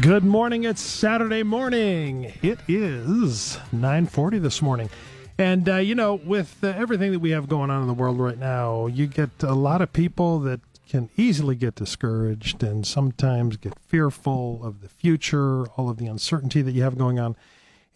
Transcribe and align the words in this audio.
Good 0.00 0.22
morning. 0.22 0.64
It's 0.64 0.82
Saturday 0.82 1.42
morning. 1.42 2.32
It 2.42 2.58
is 2.68 3.58
9:40 3.72 4.38
this 4.38 4.60
morning. 4.60 4.90
And 5.38 5.66
uh, 5.68 5.76
you 5.76 5.94
know, 5.94 6.14
with 6.14 6.62
uh, 6.62 6.68
everything 6.68 7.10
that 7.12 7.20
we 7.20 7.30
have 7.30 7.48
going 7.48 7.70
on 7.70 7.80
in 7.80 7.88
the 7.88 7.94
world 7.94 8.20
right 8.20 8.38
now, 8.38 8.86
you 8.86 9.06
get 9.06 9.30
a 9.42 9.54
lot 9.54 9.80
of 9.80 9.92
people 9.92 10.40
that 10.40 10.60
can 10.88 11.08
easily 11.16 11.56
get 11.56 11.74
discouraged 11.74 12.62
and 12.62 12.86
sometimes 12.86 13.56
get 13.56 13.78
fearful 13.78 14.60
of 14.62 14.82
the 14.82 14.90
future, 14.90 15.66
all 15.68 15.88
of 15.88 15.96
the 15.96 16.06
uncertainty 16.06 16.60
that 16.60 16.72
you 16.72 16.82
have 16.82 16.98
going 16.98 17.18
on. 17.18 17.34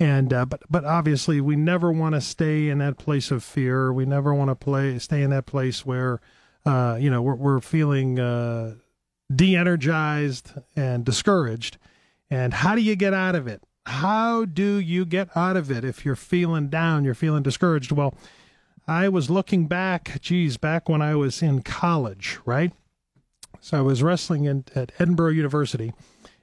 And 0.00 0.32
uh, 0.32 0.46
but 0.46 0.62
but 0.70 0.84
obviously, 0.84 1.40
we 1.40 1.56
never 1.56 1.92
want 1.92 2.14
to 2.14 2.22
stay 2.22 2.68
in 2.68 2.78
that 2.78 2.96
place 2.96 3.30
of 3.30 3.44
fear. 3.44 3.92
We 3.92 4.06
never 4.06 4.34
want 4.34 4.48
to 4.48 4.56
play 4.56 4.98
stay 4.98 5.22
in 5.22 5.30
that 5.30 5.44
place 5.44 5.84
where 5.84 6.20
uh, 6.64 6.96
you 6.98 7.10
know 7.10 7.22
we're, 7.22 7.36
we're 7.36 7.60
feeling 7.60 8.18
uh, 8.18 8.76
de-energized 9.34 10.52
and 10.76 11.04
discouraged. 11.04 11.78
And 12.30 12.54
how 12.54 12.74
do 12.74 12.80
you 12.80 12.96
get 12.96 13.14
out 13.14 13.34
of 13.34 13.46
it? 13.46 13.62
How 13.86 14.44
do 14.44 14.76
you 14.76 15.04
get 15.04 15.28
out 15.36 15.56
of 15.56 15.70
it 15.70 15.84
if 15.84 16.04
you're 16.04 16.16
feeling 16.16 16.68
down, 16.68 17.04
you're 17.04 17.14
feeling 17.14 17.42
discouraged? 17.42 17.92
Well, 17.92 18.14
I 18.86 19.08
was 19.08 19.30
looking 19.30 19.66
back, 19.66 20.20
geez, 20.20 20.56
back 20.56 20.88
when 20.88 21.02
I 21.02 21.14
was 21.14 21.42
in 21.42 21.62
college, 21.62 22.38
right? 22.44 22.72
So 23.60 23.78
I 23.78 23.80
was 23.80 24.02
wrestling 24.02 24.44
in, 24.44 24.64
at 24.74 24.92
Edinboro 24.98 25.34
University, 25.34 25.92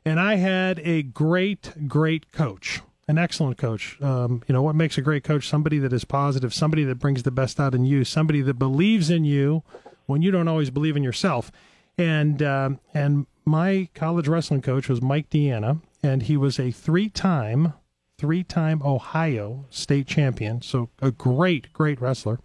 and 0.06 0.20
I 0.20 0.36
had 0.36 0.80
a 0.80 1.04
great, 1.04 1.74
great 1.88 2.32
coach, 2.32 2.82
an 3.08 3.18
excellent 3.18 3.58
coach. 3.58 4.02
Um, 4.02 4.42
you 4.48 4.54
know, 4.54 4.62
what 4.62 4.76
makes 4.76 4.98
a 4.98 5.02
great 5.02 5.24
coach? 5.24 5.48
Somebody 5.48 5.80
that 5.80 5.92
is 5.92 6.06
positive, 6.06 6.54
somebody 6.54 6.86
that 6.86 6.96
brings 6.96 7.24
the 7.24 7.32
best 7.32 7.60
out 7.60 7.76
in 7.76 7.86
you, 7.86 8.06
somebody 8.06 8.42
that 8.42 8.54
believes 8.54 9.10
in 9.10 9.26
you 9.26 9.64
when 10.06 10.22
you 10.22 10.32
don't 10.32 10.48
always 10.48 10.70
believe 10.70 10.96
in 10.96 11.04
yourself. 11.04 11.52
And 12.00 12.42
um, 12.42 12.80
and 12.94 13.28
my 13.44 13.90
college 13.94 14.28
wrestling 14.30 14.62
coach 14.62 14.88
was 14.88 15.02
Mike 15.02 15.30
Deanna, 15.30 15.82
and 16.02 16.24
he 16.24 16.38
was 16.38 16.58
a 16.58 16.72
three-time, 16.72 17.74
three-time 18.18 18.82
Ohio 18.82 19.66
state 19.70 20.08
champion. 20.08 20.62
So 20.62 20.90
a 21.02 21.12
great, 21.12 21.74
great 21.74 22.00
wrestler. 22.00 22.40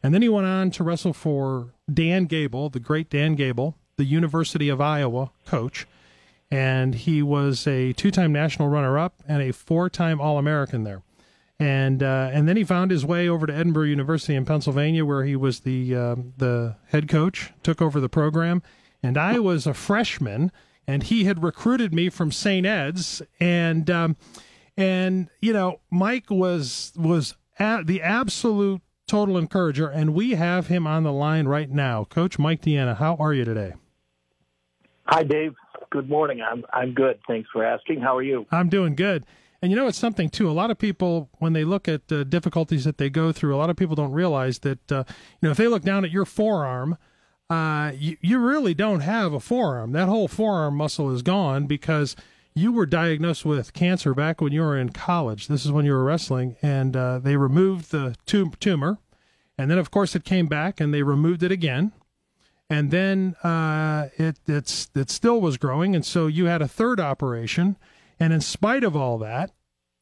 And 0.00 0.14
then 0.14 0.22
he 0.22 0.28
went 0.28 0.46
on 0.46 0.70
to 0.70 0.84
wrestle 0.84 1.12
for 1.12 1.74
Dan 1.92 2.26
Gable, 2.26 2.70
the 2.70 2.78
great 2.78 3.10
Dan 3.10 3.34
Gable, 3.34 3.76
the 3.96 4.04
University 4.04 4.68
of 4.68 4.80
Iowa 4.80 5.32
coach. 5.44 5.86
And 6.50 6.94
he 6.94 7.20
was 7.22 7.66
a 7.66 7.92
two-time 7.92 8.32
national 8.32 8.68
runner-up 8.68 9.22
and 9.26 9.42
a 9.42 9.52
four-time 9.52 10.20
All-American 10.20 10.84
there. 10.84 11.02
And 11.58 12.02
uh, 12.02 12.30
and 12.32 12.48
then 12.48 12.56
he 12.56 12.64
found 12.64 12.90
his 12.90 13.04
way 13.04 13.28
over 13.28 13.46
to 13.46 13.52
Edinboro 13.52 13.88
University 13.88 14.34
in 14.34 14.44
Pennsylvania, 14.44 15.04
where 15.04 15.24
he 15.24 15.36
was 15.36 15.60
the 15.60 15.96
uh, 15.96 16.16
the 16.36 16.76
head 16.88 17.08
coach, 17.08 17.52
took 17.62 17.82
over 17.82 18.00
the 18.00 18.08
program, 18.08 18.62
and 19.02 19.16
I 19.16 19.38
was 19.38 19.66
a 19.66 19.74
freshman, 19.74 20.52
and 20.86 21.02
he 21.04 21.24
had 21.24 21.42
recruited 21.42 21.94
me 21.94 22.08
from 22.08 22.32
St. 22.32 22.66
Ed's, 22.66 23.22
and 23.38 23.90
um, 23.90 24.16
and 24.76 25.28
you 25.40 25.52
know 25.52 25.80
Mike 25.90 26.30
was 26.30 26.92
was 26.96 27.34
at 27.58 27.86
the 27.86 28.02
absolute 28.02 28.82
total 29.06 29.36
encourager, 29.36 29.88
and 29.88 30.14
we 30.14 30.32
have 30.32 30.68
him 30.68 30.86
on 30.86 31.02
the 31.02 31.12
line 31.12 31.46
right 31.46 31.70
now, 31.70 32.04
Coach 32.04 32.38
Mike 32.38 32.62
Deanna. 32.62 32.96
How 32.96 33.16
are 33.16 33.34
you 33.34 33.44
today? 33.44 33.74
Hi, 35.06 35.24
Dave. 35.24 35.54
Good 35.90 36.08
morning. 36.08 36.40
I'm 36.40 36.64
I'm 36.72 36.94
good. 36.94 37.18
Thanks 37.26 37.48
for 37.52 37.64
asking. 37.64 38.00
How 38.00 38.16
are 38.16 38.22
you? 38.22 38.46
I'm 38.52 38.68
doing 38.68 38.94
good. 38.94 39.26
And 39.62 39.70
you 39.70 39.76
know, 39.76 39.88
it's 39.88 39.98
something 39.98 40.30
too. 40.30 40.48
A 40.48 40.52
lot 40.52 40.70
of 40.70 40.78
people, 40.78 41.28
when 41.38 41.52
they 41.52 41.64
look 41.64 41.86
at 41.88 42.08
the 42.08 42.24
difficulties 42.24 42.84
that 42.84 42.96
they 42.96 43.10
go 43.10 43.30
through, 43.32 43.54
a 43.54 43.58
lot 43.58 43.68
of 43.68 43.76
people 43.76 43.94
don't 43.94 44.12
realize 44.12 44.60
that 44.60 44.92
uh, 44.92 45.04
you 45.40 45.48
know 45.48 45.50
if 45.50 45.56
they 45.56 45.68
look 45.68 45.82
down 45.82 46.04
at 46.04 46.10
your 46.10 46.24
forearm 46.24 46.96
uh, 47.50 47.92
you, 47.96 48.16
you 48.20 48.38
really 48.38 48.74
don't 48.74 49.00
have 49.00 49.32
a 49.32 49.40
forearm. 49.40 49.92
That 49.92 50.08
whole 50.08 50.28
forearm 50.28 50.76
muscle 50.76 51.10
is 51.10 51.22
gone 51.22 51.66
because 51.66 52.14
you 52.54 52.72
were 52.72 52.86
diagnosed 52.86 53.44
with 53.44 53.72
cancer 53.72 54.14
back 54.14 54.40
when 54.40 54.52
you 54.52 54.60
were 54.60 54.78
in 54.78 54.90
college. 54.90 55.48
This 55.48 55.66
is 55.66 55.72
when 55.72 55.84
you 55.84 55.92
were 55.92 56.04
wrestling, 56.04 56.56
and 56.62 56.96
uh, 56.96 57.18
they 57.18 57.36
removed 57.36 57.90
the 57.90 58.14
tum- 58.24 58.54
tumor. 58.60 58.98
And 59.58 59.70
then, 59.70 59.78
of 59.78 59.90
course, 59.90 60.14
it 60.14 60.24
came 60.24 60.46
back 60.46 60.80
and 60.80 60.94
they 60.94 61.02
removed 61.02 61.42
it 61.42 61.52
again. 61.52 61.92
And 62.70 62.90
then 62.90 63.34
uh, 63.42 64.08
it, 64.16 64.38
it's, 64.46 64.88
it 64.94 65.10
still 65.10 65.40
was 65.40 65.58
growing. 65.58 65.94
And 65.94 66.06
so 66.06 66.28
you 66.28 66.46
had 66.46 66.62
a 66.62 66.68
third 66.68 66.98
operation. 66.98 67.76
And 68.18 68.32
in 68.32 68.40
spite 68.40 68.84
of 68.84 68.96
all 68.96 69.18
that, 69.18 69.50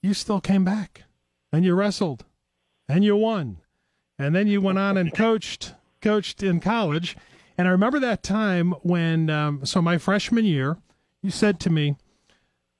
you 0.02 0.14
still 0.14 0.40
came 0.40 0.64
back 0.64 1.04
and 1.52 1.64
you 1.64 1.74
wrestled 1.74 2.24
and 2.88 3.02
you 3.02 3.16
won. 3.16 3.56
And 4.18 4.34
then 4.34 4.46
you 4.46 4.60
went 4.60 4.78
on 4.78 4.96
and 4.96 5.12
coached 5.14 5.72
coached 6.00 6.42
in 6.42 6.60
college 6.60 7.16
and 7.58 7.66
I 7.66 7.72
remember 7.72 7.98
that 7.98 8.22
time 8.22 8.70
when, 8.82 9.28
um, 9.28 9.66
so 9.66 9.82
my 9.82 9.98
freshman 9.98 10.44
year, 10.44 10.78
you 11.22 11.30
said 11.30 11.58
to 11.60 11.70
me, 11.70 11.96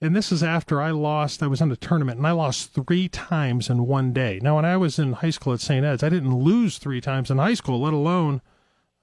and 0.01 0.15
this 0.15 0.31
is 0.31 0.45
after 0.45 0.81
I 0.81 0.93
lost, 0.93 1.43
I 1.43 1.49
was 1.49 1.61
in 1.61 1.73
a 1.73 1.77
tournament 1.77 2.19
and 2.19 2.27
I 2.27 2.31
lost 2.31 2.73
three 2.73 3.09
times 3.09 3.69
in 3.69 3.89
one 3.89 4.13
day. 4.13 4.39
Now, 4.41 4.55
when 4.55 4.65
I 4.65 4.77
was 4.77 4.97
in 5.01 5.15
high 5.15 5.31
school 5.31 5.53
at 5.53 5.61
St. 5.61 5.85
Ed's, 5.85 6.05
I 6.05 6.09
didn't 6.09 6.39
lose 6.39 6.79
three 6.79 7.01
times 7.01 7.29
in 7.29 7.39
high 7.39 7.55
school, 7.55 7.81
let 7.81 7.93
alone, 7.93 8.41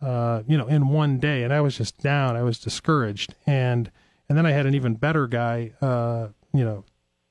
uh, 0.02 0.44
you 0.47 0.58
know, 0.58 0.68
in 0.68 0.88
one 0.88 1.19
day. 1.19 1.44
And 1.44 1.52
I 1.52 1.59
was 1.59 1.75
just 1.75 2.02
down. 2.02 2.38
I 2.38 2.44
was 2.44 2.58
discouraged. 2.58 3.35
And, 3.46 3.91
and 4.30 4.38
then 4.38 4.46
I 4.46 4.52
had 4.52 4.66
an 4.66 4.74
even 4.74 4.96
better 4.96 5.28
guy, 5.28 5.74
uh, 5.81 6.30
you 6.53 6.64
know, 6.64 6.85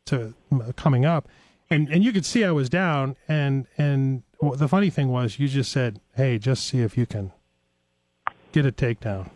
to 0.06 0.34
coming 0.76 1.06
up. 1.06 1.26
And, 1.70 1.88
and 1.88 2.04
you 2.04 2.12
could 2.12 2.26
see 2.26 2.44
I 2.44 2.50
was 2.52 2.68
down. 2.68 3.16
And, 3.26 3.66
and 3.78 4.22
the 4.38 4.68
funny 4.68 4.90
thing 4.90 5.08
was 5.08 5.38
you 5.38 5.48
just 5.48 5.72
said, 5.72 6.00
Hey, 6.14 6.38
just 6.38 6.66
see 6.66 6.80
if 6.80 6.98
you 6.98 7.06
can 7.06 7.32
get 8.54 8.64
a 8.64 8.70
takedown. 8.70 9.28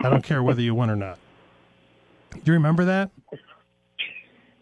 I 0.00 0.10
don't 0.10 0.22
care 0.22 0.42
whether 0.42 0.60
you 0.60 0.74
win 0.74 0.90
or 0.90 0.96
not. 0.96 1.18
Do 2.32 2.40
you 2.44 2.52
remember 2.52 2.84
that? 2.84 3.10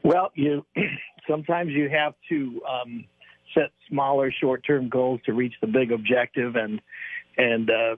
Well, 0.04 0.30
you 0.34 0.64
sometimes 1.28 1.72
you 1.72 1.88
have 1.90 2.14
to 2.28 2.62
um, 2.64 3.04
set 3.52 3.70
smaller 3.88 4.32
short-term 4.40 4.88
goals 4.88 5.20
to 5.26 5.32
reach 5.32 5.54
the 5.60 5.66
big 5.66 5.90
objective, 5.90 6.54
and 6.54 6.80
and 7.36 7.70
uh, 7.70 7.96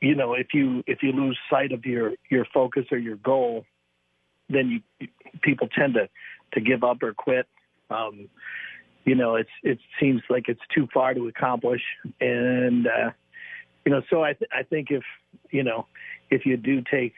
you 0.00 0.16
know 0.16 0.34
if 0.34 0.48
you 0.52 0.82
if 0.88 1.02
you 1.02 1.12
lose 1.12 1.38
sight 1.48 1.70
of 1.70 1.86
your 1.86 2.14
your 2.28 2.44
focus 2.52 2.86
or 2.90 2.98
your 2.98 3.16
goal, 3.16 3.64
then 4.50 4.82
you 4.98 5.08
people 5.42 5.68
tend 5.68 5.94
to 5.94 6.08
to 6.54 6.60
give 6.60 6.82
up 6.82 7.02
or 7.04 7.14
quit. 7.14 7.46
Um, 7.88 8.28
you 9.04 9.14
know, 9.14 9.36
it's 9.36 9.50
it 9.62 9.78
seems 10.00 10.22
like 10.28 10.48
it's 10.48 10.60
too 10.74 10.88
far 10.92 11.14
to 11.14 11.28
accomplish, 11.28 11.82
and 12.20 12.88
uh, 12.88 13.10
you 13.84 13.92
know, 13.92 14.02
so 14.10 14.22
I, 14.22 14.32
th- 14.34 14.50
I 14.52 14.62
think 14.62 14.90
if, 14.90 15.02
you 15.50 15.62
know, 15.62 15.86
if 16.30 16.46
you 16.46 16.56
do 16.56 16.82
take 16.90 17.14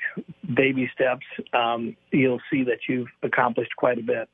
baby 0.55 0.91
steps, 0.95 1.25
um, 1.53 1.97
you'll 2.11 2.41
see 2.51 2.65
that 2.65 2.79
you've 2.89 3.09
accomplished 3.23 3.77
quite 3.77 3.99
a 3.99 4.03
bit. 4.03 4.29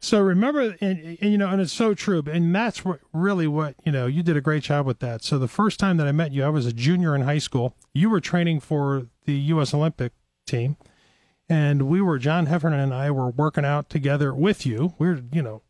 So 0.00 0.20
remember, 0.20 0.76
and, 0.82 1.18
and, 1.20 1.32
you 1.32 1.38
know, 1.38 1.48
and 1.48 1.62
it's 1.62 1.72
so 1.72 1.94
true, 1.94 2.22
and 2.30 2.54
that's 2.54 2.84
what 2.84 3.00
really 3.14 3.46
what 3.46 3.74
you 3.86 3.92
know. 3.92 4.06
You 4.06 4.22
did 4.22 4.36
a 4.36 4.42
great 4.42 4.62
job 4.64 4.84
with 4.84 4.98
that. 4.98 5.24
So 5.24 5.38
the 5.38 5.48
first 5.48 5.80
time 5.80 5.96
that 5.96 6.06
I 6.06 6.12
met 6.12 6.30
you, 6.30 6.44
I 6.44 6.50
was 6.50 6.66
a 6.66 6.74
junior 6.74 7.14
in 7.14 7.22
high 7.22 7.38
school. 7.38 7.74
You 7.94 8.10
were 8.10 8.20
training 8.20 8.60
for 8.60 9.06
the 9.24 9.32
U.S. 9.32 9.72
Olympic 9.72 10.12
team, 10.46 10.76
and 11.48 11.88
we 11.88 12.02
were 12.02 12.18
John 12.18 12.46
Heffernan 12.46 12.80
and 12.80 12.92
I 12.92 13.10
were 13.10 13.30
working 13.30 13.64
out 13.64 13.88
together 13.88 14.34
with 14.34 14.66
you. 14.66 14.92
We 14.98 15.08
are 15.08 15.22
you 15.32 15.40
know, 15.40 15.62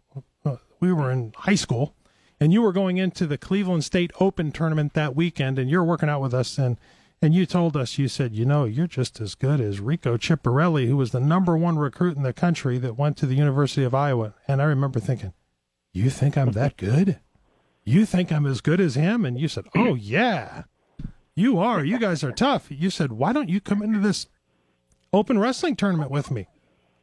uh, 0.44 0.56
we 0.80 0.92
were 0.92 1.12
in 1.12 1.32
high 1.36 1.54
school, 1.54 1.94
and 2.40 2.52
you 2.52 2.62
were 2.62 2.72
going 2.72 2.96
into 2.98 3.26
the 3.26 3.38
Cleveland 3.38 3.84
State 3.84 4.12
Open 4.20 4.52
tournament 4.52 4.94
that 4.94 5.16
weekend, 5.16 5.58
and 5.58 5.70
you're 5.70 5.84
working 5.84 6.08
out 6.08 6.20
with 6.20 6.34
us, 6.34 6.58
and 6.58 6.78
and 7.22 7.34
you 7.34 7.46
told 7.46 7.74
us, 7.74 7.96
you 7.96 8.06
said, 8.06 8.34
you 8.34 8.44
know, 8.44 8.64
you're 8.64 8.86
just 8.86 9.18
as 9.18 9.34
good 9.34 9.58
as 9.58 9.80
Rico 9.80 10.18
Chiapparelli, 10.18 10.88
who 10.88 10.96
was 10.96 11.12
the 11.12 11.20
number 11.20 11.56
one 11.56 11.78
recruit 11.78 12.18
in 12.18 12.22
the 12.22 12.34
country 12.34 12.76
that 12.78 12.98
went 12.98 13.16
to 13.16 13.26
the 13.26 13.36
University 13.36 13.82
of 13.82 13.94
Iowa. 13.94 14.34
And 14.46 14.60
I 14.60 14.66
remember 14.66 15.00
thinking, 15.00 15.32
you 15.92 16.10
think 16.10 16.36
I'm 16.36 16.52
that 16.52 16.76
good? 16.76 17.20
You 17.84 18.04
think 18.04 18.30
I'm 18.30 18.44
as 18.44 18.60
good 18.60 18.78
as 18.78 18.94
him? 18.94 19.24
And 19.24 19.38
you 19.38 19.48
said, 19.48 19.64
oh 19.74 19.94
yeah, 19.94 20.64
you 21.34 21.58
are. 21.58 21.82
You 21.82 21.98
guys 21.98 22.22
are 22.22 22.32
tough. 22.32 22.66
You 22.68 22.90
said, 22.90 23.12
why 23.12 23.32
don't 23.32 23.48
you 23.48 23.60
come 23.60 23.80
into 23.80 24.00
this 24.00 24.26
open 25.12 25.38
wrestling 25.38 25.76
tournament 25.76 26.10
with 26.10 26.30
me? 26.30 26.46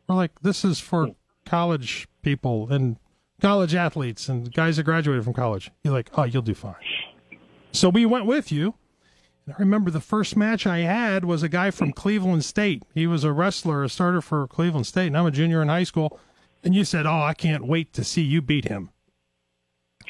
We're 0.07 0.15
like, 0.15 0.41
this 0.41 0.63
is 0.63 0.79
for 0.79 1.15
college 1.45 2.07
people 2.21 2.71
and 2.71 2.97
college 3.41 3.75
athletes 3.75 4.29
and 4.29 4.53
guys 4.53 4.77
that 4.77 4.83
graduated 4.83 5.23
from 5.23 5.33
college. 5.33 5.71
You're 5.83 5.93
like, 5.93 6.09
oh, 6.17 6.23
you'll 6.23 6.41
do 6.41 6.53
fine. 6.53 6.75
So 7.71 7.89
we 7.89 8.05
went 8.05 8.25
with 8.25 8.51
you. 8.51 8.75
And 9.45 9.55
I 9.55 9.59
remember 9.59 9.89
the 9.89 9.99
first 9.99 10.37
match 10.37 10.67
I 10.67 10.79
had 10.79 11.25
was 11.25 11.41
a 11.41 11.49
guy 11.49 11.71
from 11.71 11.91
Cleveland 11.91 12.45
State. 12.45 12.83
He 12.93 13.07
was 13.07 13.23
a 13.23 13.33
wrestler, 13.33 13.83
a 13.83 13.89
starter 13.89 14.21
for 14.21 14.47
Cleveland 14.47 14.85
State, 14.85 15.07
and 15.07 15.17
I'm 15.17 15.25
a 15.25 15.31
junior 15.31 15.61
in 15.61 15.67
high 15.67 15.83
school. 15.83 16.19
And 16.63 16.75
you 16.75 16.85
said, 16.85 17.07
oh, 17.07 17.23
I 17.23 17.33
can't 17.33 17.65
wait 17.65 17.91
to 17.93 18.03
see 18.03 18.21
you 18.21 18.41
beat 18.41 18.65
him. 18.65 18.91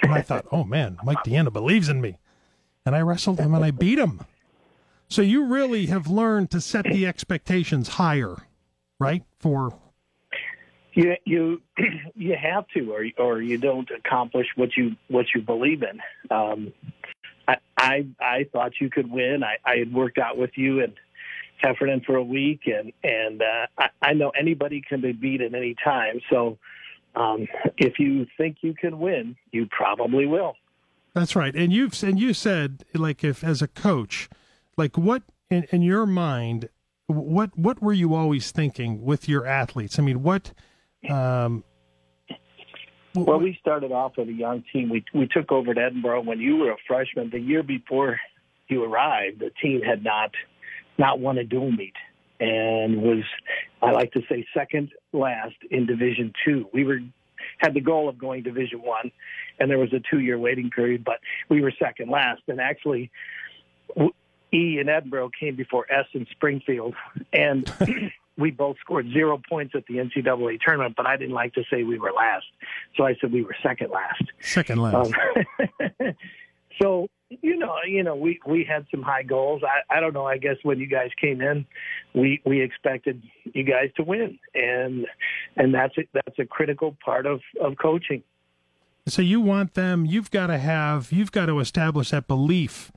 And 0.01 0.13
I 0.13 0.21
thought, 0.21 0.45
oh 0.51 0.65
man, 0.65 0.97
Mike 1.03 1.23
Deanna 1.23 1.53
believes 1.53 1.87
in 1.87 2.01
me. 2.01 2.17
And 2.85 2.95
I 2.95 3.01
wrestled 3.01 3.39
him 3.39 3.53
and 3.53 3.63
I 3.63 3.71
beat 3.71 3.99
him. 3.99 4.25
So 5.07 5.21
you 5.21 5.45
really 5.45 5.85
have 5.87 6.07
learned 6.07 6.51
to 6.51 6.61
set 6.61 6.85
the 6.85 7.05
expectations 7.05 7.89
higher, 7.89 8.37
right? 8.99 9.23
For 9.39 9.77
you 10.93 11.15
you 11.25 11.61
you 12.15 12.35
have 12.41 12.67
to, 12.69 12.93
or 12.93 13.05
or 13.17 13.41
you 13.41 13.57
don't 13.57 13.89
accomplish 13.91 14.47
what 14.55 14.75
you 14.75 14.95
what 15.07 15.27
you 15.33 15.41
believe 15.41 15.83
in. 15.83 15.99
Um, 16.35 16.73
I, 17.47 17.57
I 17.77 18.07
I 18.19 18.45
thought 18.51 18.73
you 18.79 18.89
could 18.89 19.09
win. 19.09 19.43
I, 19.43 19.57
I 19.65 19.77
had 19.77 19.93
worked 19.93 20.17
out 20.17 20.37
with 20.37 20.51
you 20.55 20.81
and 20.81 20.93
Heffernan 21.57 22.01
for 22.01 22.15
a 22.15 22.23
week, 22.23 22.61
and 22.65 22.91
and 23.03 23.41
uh, 23.41 23.67
I, 23.77 23.89
I 24.01 24.13
know 24.13 24.31
anybody 24.31 24.81
can 24.81 25.01
be 25.01 25.11
beat 25.11 25.41
at 25.41 25.53
any 25.53 25.75
time. 25.83 26.19
So 26.29 26.57
um, 27.15 27.47
if 27.77 27.99
you 27.99 28.25
think 28.37 28.57
you 28.61 28.73
can 28.73 28.99
win, 28.99 29.35
you 29.51 29.67
probably 29.67 30.25
will. 30.25 30.55
That's 31.13 31.35
right. 31.35 31.55
And 31.55 31.73
you've 31.73 32.01
and 32.03 32.19
you 32.19 32.33
said 32.33 32.85
like 32.93 33.23
if 33.23 33.43
as 33.43 33.61
a 33.61 33.67
coach, 33.67 34.29
like 34.77 34.97
what 34.97 35.23
in, 35.49 35.63
in 35.71 35.81
your 35.81 36.05
mind, 36.05 36.69
what 37.07 37.57
what 37.57 37.81
were 37.81 37.93
you 37.93 38.15
always 38.15 38.51
thinking 38.51 39.03
with 39.03 39.27
your 39.27 39.45
athletes? 39.45 39.99
I 39.99 40.03
mean, 40.03 40.23
what 40.23 40.53
um, 41.09 41.63
well, 43.13 43.39
we 43.39 43.57
started 43.59 43.91
off 43.91 44.13
with 44.17 44.29
a 44.29 44.33
young 44.33 44.63
team. 44.71 44.89
We 44.89 45.03
we 45.13 45.27
took 45.27 45.51
over 45.51 45.73
to 45.73 45.79
Edinboro 45.79 46.23
when 46.23 46.39
you 46.39 46.57
were 46.57 46.71
a 46.71 46.77
freshman. 46.87 47.29
The 47.29 47.39
year 47.39 47.63
before 47.63 48.19
you 48.67 48.83
arrived, 48.83 49.39
the 49.39 49.51
team 49.61 49.81
had 49.81 50.03
not 50.03 50.31
not 50.97 51.19
won 51.19 51.37
a 51.37 51.43
dual 51.43 51.71
meet 51.71 51.95
and 52.41 53.03
was 53.03 53.23
I 53.81 53.91
like 53.91 54.11
to 54.13 54.21
say 54.27 54.45
second 54.53 54.91
last 55.13 55.55
in 55.69 55.85
Division 55.85 56.33
Two. 56.43 56.67
We 56.73 56.83
were 56.83 56.99
had 57.59 57.73
the 57.73 57.81
goal 57.81 58.09
of 58.09 58.17
going 58.17 58.43
Division 58.43 58.81
One, 58.81 59.11
and 59.59 59.69
there 59.69 59.77
was 59.77 59.93
a 59.93 60.01
two 60.09 60.19
year 60.19 60.37
waiting 60.37 60.71
period, 60.71 61.05
but 61.05 61.19
we 61.47 61.61
were 61.61 61.71
second 61.79 62.09
last. 62.09 62.41
And 62.47 62.59
actually, 62.59 63.11
E 64.53 64.79
in 64.79 64.87
Edinboro 64.87 65.29
came 65.39 65.55
before 65.55 65.85
S 65.91 66.07
in 66.13 66.25
Springfield, 66.31 66.95
and 67.31 67.71
we 68.41 68.51
both 68.51 68.77
scored 68.79 69.07
zero 69.13 69.39
points 69.49 69.73
at 69.75 69.85
the 69.87 69.95
NCAA 69.95 70.59
tournament, 70.59 70.95
but 70.97 71.05
I 71.05 71.15
didn't 71.15 71.35
like 71.35 71.53
to 71.53 71.63
say 71.71 71.83
we 71.83 71.99
were 71.99 72.11
last, 72.11 72.45
so 72.97 73.05
I 73.05 73.15
said 73.21 73.31
we 73.31 73.43
were 73.43 73.55
second 73.63 73.91
last. 73.91 74.23
Second 74.41 74.81
last. 74.81 75.13
Um, 75.13 76.15
so 76.81 77.07
you 77.29 77.57
know, 77.57 77.75
you 77.87 78.03
know, 78.03 78.15
we 78.15 78.39
we 78.45 78.65
had 78.65 78.85
some 78.91 79.01
high 79.01 79.23
goals. 79.23 79.61
I 79.63 79.97
I 79.97 79.99
don't 79.99 80.13
know. 80.13 80.25
I 80.25 80.37
guess 80.37 80.57
when 80.63 80.79
you 80.79 80.87
guys 80.87 81.09
came 81.19 81.41
in, 81.41 81.65
we 82.13 82.41
we 82.45 82.61
expected 82.61 83.21
you 83.53 83.63
guys 83.63 83.89
to 83.95 84.03
win, 84.03 84.37
and 84.53 85.07
and 85.55 85.73
that's 85.73 85.97
a, 85.97 86.01
that's 86.13 86.39
a 86.39 86.45
critical 86.45 86.97
part 87.03 87.25
of 87.25 87.39
of 87.61 87.77
coaching. 87.81 88.23
So 89.07 89.21
you 89.21 89.39
want 89.39 89.73
them. 89.75 90.05
You've 90.05 90.29
got 90.29 90.47
to 90.47 90.57
have. 90.57 91.11
You've 91.11 91.31
got 91.31 91.45
to 91.47 91.59
establish 91.59 92.11
that 92.11 92.27
belief. 92.27 92.91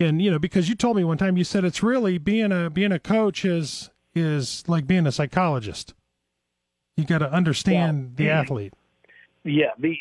And 0.00 0.20
you 0.20 0.30
know, 0.30 0.38
because 0.38 0.68
you 0.68 0.74
told 0.74 0.96
me 0.96 1.04
one 1.04 1.18
time, 1.18 1.36
you 1.36 1.44
said 1.44 1.64
it's 1.64 1.82
really 1.82 2.18
being 2.18 2.52
a 2.52 2.70
being 2.70 2.92
a 2.92 2.98
coach 2.98 3.44
is 3.44 3.90
is 4.20 4.64
like 4.66 4.86
being 4.86 5.06
a 5.06 5.12
psychologist. 5.12 5.94
You 6.96 7.04
got 7.04 7.18
to 7.18 7.32
understand 7.32 8.16
the 8.16 8.30
athlete. 8.30 8.74
Yeah, 9.44 9.70
the 9.78 9.96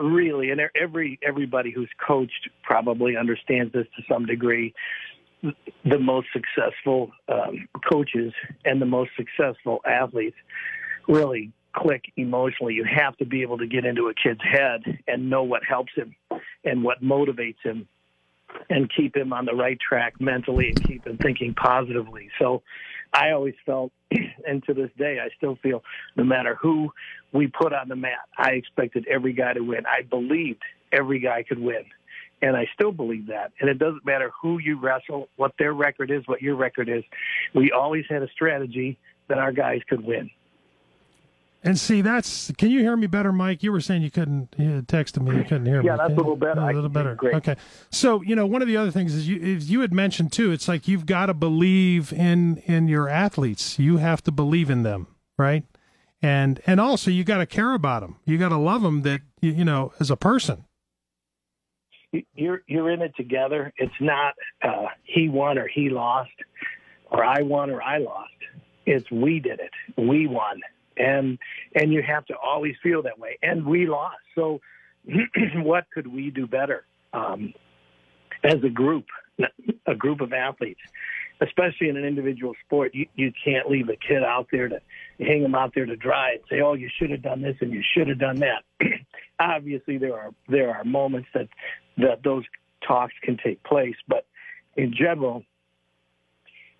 really, 0.00 0.50
and 0.50 0.60
every 0.74 1.18
everybody 1.22 1.70
who's 1.70 1.90
coached 2.04 2.48
probably 2.62 3.16
understands 3.16 3.72
this 3.72 3.86
to 3.96 4.02
some 4.08 4.26
degree. 4.26 4.74
The 5.42 5.98
most 5.98 6.28
successful 6.32 7.12
um, 7.28 7.68
coaches 7.90 8.32
and 8.64 8.80
the 8.80 8.86
most 8.86 9.10
successful 9.16 9.80
athletes 9.86 10.36
really 11.08 11.52
click 11.74 12.12
emotionally. 12.16 12.74
You 12.74 12.84
have 12.84 13.16
to 13.18 13.26
be 13.26 13.42
able 13.42 13.58
to 13.58 13.66
get 13.66 13.84
into 13.84 14.08
a 14.08 14.14
kid's 14.14 14.40
head 14.42 14.82
and 15.06 15.30
know 15.30 15.44
what 15.44 15.62
helps 15.64 15.92
him 15.94 16.14
and 16.64 16.82
what 16.82 17.02
motivates 17.02 17.62
him 17.62 17.86
and 18.68 18.90
keep 18.94 19.16
him 19.16 19.32
on 19.32 19.44
the 19.44 19.54
right 19.54 19.78
track 19.78 20.14
mentally 20.20 20.70
and 20.70 20.84
keep 20.84 21.06
him 21.06 21.16
thinking 21.18 21.54
positively. 21.54 22.28
So 22.38 22.62
I 23.12 23.30
always 23.32 23.54
felt, 23.66 23.92
and 24.46 24.62
to 24.64 24.74
this 24.74 24.90
day, 24.98 25.18
I 25.20 25.28
still 25.36 25.58
feel, 25.62 25.82
no 26.16 26.24
matter 26.24 26.56
who 26.60 26.90
we 27.32 27.46
put 27.46 27.72
on 27.72 27.88
the 27.88 27.96
mat, 27.96 28.28
I 28.36 28.50
expected 28.52 29.06
every 29.08 29.32
guy 29.32 29.54
to 29.54 29.60
win. 29.60 29.84
I 29.86 30.02
believed 30.02 30.62
every 30.92 31.20
guy 31.20 31.42
could 31.42 31.58
win. 31.58 31.84
And 32.42 32.56
I 32.56 32.66
still 32.74 32.92
believe 32.92 33.26
that. 33.26 33.52
And 33.60 33.68
it 33.68 33.78
doesn't 33.78 34.06
matter 34.06 34.32
who 34.40 34.58
you 34.58 34.78
wrestle, 34.78 35.28
what 35.36 35.52
their 35.58 35.74
record 35.74 36.10
is, 36.10 36.22
what 36.26 36.40
your 36.40 36.56
record 36.56 36.88
is. 36.88 37.04
We 37.54 37.70
always 37.70 38.04
had 38.08 38.22
a 38.22 38.28
strategy 38.28 38.98
that 39.28 39.38
our 39.38 39.52
guys 39.52 39.80
could 39.88 40.04
win. 40.04 40.30
And 41.62 41.78
see, 41.78 42.00
that's. 42.00 42.50
Can 42.56 42.70
you 42.70 42.80
hear 42.80 42.96
me 42.96 43.06
better, 43.06 43.32
Mike? 43.32 43.62
You 43.62 43.70
were 43.70 43.82
saying 43.82 44.02
you 44.02 44.10
couldn't. 44.10 44.54
You 44.56 44.82
texted 44.82 45.22
me. 45.22 45.36
You 45.36 45.44
couldn't 45.44 45.66
hear 45.66 45.82
me. 45.82 45.88
Yeah, 45.88 45.96
that's 45.96 46.12
a 46.12 46.16
little 46.16 46.36
better. 46.36 46.60
A 46.60 46.72
little 46.72 46.88
better. 46.88 47.14
Great. 47.14 47.34
Okay. 47.34 47.56
So 47.90 48.22
you 48.22 48.34
know, 48.34 48.46
one 48.46 48.62
of 48.62 48.68
the 48.68 48.78
other 48.78 48.90
things 48.90 49.14
is 49.14 49.28
you 49.28 49.36
you 49.36 49.80
had 49.82 49.92
mentioned 49.92 50.32
too. 50.32 50.52
It's 50.52 50.68
like 50.68 50.88
you've 50.88 51.04
got 51.04 51.26
to 51.26 51.34
believe 51.34 52.14
in 52.14 52.58
in 52.64 52.88
your 52.88 53.10
athletes. 53.10 53.78
You 53.78 53.98
have 53.98 54.22
to 54.22 54.32
believe 54.32 54.70
in 54.70 54.84
them, 54.84 55.08
right? 55.36 55.64
And 56.22 56.60
and 56.66 56.80
also 56.80 57.10
you 57.10 57.24
got 57.24 57.38
to 57.38 57.46
care 57.46 57.74
about 57.74 58.00
them. 58.00 58.16
You 58.24 58.38
got 58.38 58.50
to 58.50 58.58
love 58.58 58.80
them. 58.80 59.02
That 59.02 59.20
you, 59.42 59.52
you 59.52 59.64
know, 59.64 59.92
as 60.00 60.10
a 60.10 60.16
person. 60.16 60.64
You're 62.34 62.62
you're 62.66 62.90
in 62.90 63.02
it 63.02 63.14
together. 63.16 63.70
It's 63.76 63.92
not 64.00 64.34
uh, 64.62 64.86
he 65.04 65.28
won 65.28 65.58
or 65.58 65.68
he 65.68 65.90
lost, 65.90 66.30
or 67.10 67.22
I 67.22 67.42
won 67.42 67.70
or 67.70 67.82
I 67.82 67.98
lost. 67.98 68.32
It's 68.86 69.08
we 69.10 69.40
did 69.40 69.60
it. 69.60 69.70
We 69.98 70.26
won 70.26 70.60
and 71.00 71.38
and 71.74 71.92
you 71.92 72.02
have 72.02 72.26
to 72.26 72.34
always 72.36 72.74
feel 72.82 73.02
that 73.02 73.18
way. 73.18 73.38
And 73.42 73.64
we 73.64 73.86
lost, 73.86 74.18
so 74.34 74.60
what 75.56 75.86
could 75.92 76.06
we 76.06 76.30
do 76.30 76.46
better 76.46 76.84
um, 77.12 77.54
as 78.44 78.62
a 78.64 78.68
group, 78.68 79.06
a 79.86 79.94
group 79.94 80.20
of 80.20 80.32
athletes? 80.32 80.80
Especially 81.42 81.88
in 81.88 81.96
an 81.96 82.04
individual 82.04 82.52
sport, 82.66 82.94
you, 82.94 83.06
you 83.14 83.32
can't 83.42 83.70
leave 83.70 83.88
a 83.88 83.96
kid 83.96 84.22
out 84.22 84.48
there 84.52 84.68
to 84.68 84.78
hang 85.18 85.42
him 85.42 85.54
out 85.54 85.72
there 85.74 85.86
to 85.86 85.96
dry 85.96 86.32
and 86.32 86.40
say, 86.50 86.60
"Oh, 86.60 86.74
you 86.74 86.90
should 86.98 87.10
have 87.10 87.22
done 87.22 87.40
this 87.40 87.56
and 87.62 87.72
you 87.72 87.82
should 87.94 88.08
have 88.08 88.18
done 88.18 88.40
that." 88.40 88.62
Obviously, 89.40 89.96
there 89.96 90.18
are 90.18 90.32
there 90.48 90.74
are 90.74 90.84
moments 90.84 91.28
that 91.32 91.48
that 91.96 92.22
those 92.22 92.44
talks 92.86 93.14
can 93.22 93.38
take 93.42 93.62
place, 93.62 93.96
but 94.06 94.26
in 94.76 94.92
general, 94.92 95.42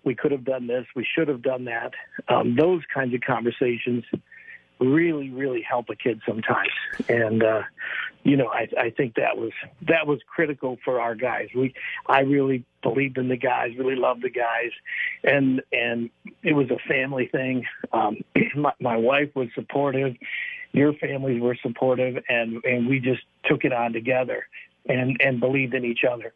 we 0.03 0.15
could 0.15 0.31
have 0.31 0.43
done 0.43 0.67
this, 0.67 0.85
we 0.95 1.05
should 1.15 1.27
have 1.27 1.41
done 1.41 1.65
that. 1.65 1.93
Um, 2.27 2.55
those 2.55 2.81
kinds 2.93 3.13
of 3.13 3.21
conversations 3.21 4.03
really, 4.79 5.29
really 5.29 5.61
help 5.61 5.89
a 5.89 5.95
kid 5.95 6.21
sometimes. 6.25 6.71
And 7.07 7.43
uh, 7.43 7.61
you 8.23 8.37
know, 8.37 8.47
I, 8.47 8.67
I 8.79 8.89
think 8.91 9.15
that 9.15 9.37
was 9.37 9.51
that 9.87 10.05
was 10.05 10.19
critical 10.27 10.77
for 10.83 10.99
our 10.99 11.15
guys. 11.15 11.49
We, 11.55 11.73
I 12.07 12.21
really 12.21 12.65
believed 12.83 13.17
in 13.17 13.29
the 13.29 13.37
guys, 13.37 13.71
really 13.77 13.95
loved 13.95 14.23
the 14.23 14.29
guys, 14.29 14.71
and 15.23 15.61
and 15.71 16.09
it 16.43 16.53
was 16.53 16.69
a 16.69 16.77
family 16.87 17.29
thing. 17.31 17.65
Um, 17.91 18.17
my, 18.55 18.73
my 18.79 18.97
wife 18.97 19.29
was 19.35 19.47
supportive, 19.55 20.15
your 20.71 20.93
families 20.93 21.41
were 21.41 21.57
supportive, 21.61 22.23
and 22.29 22.63
and 22.63 22.87
we 22.87 22.99
just 22.99 23.21
took 23.45 23.63
it 23.63 23.73
on 23.73 23.93
together 23.93 24.47
and 24.87 25.19
and 25.19 25.39
believed 25.39 25.73
in 25.73 25.85
each 25.85 26.03
other. 26.09 26.33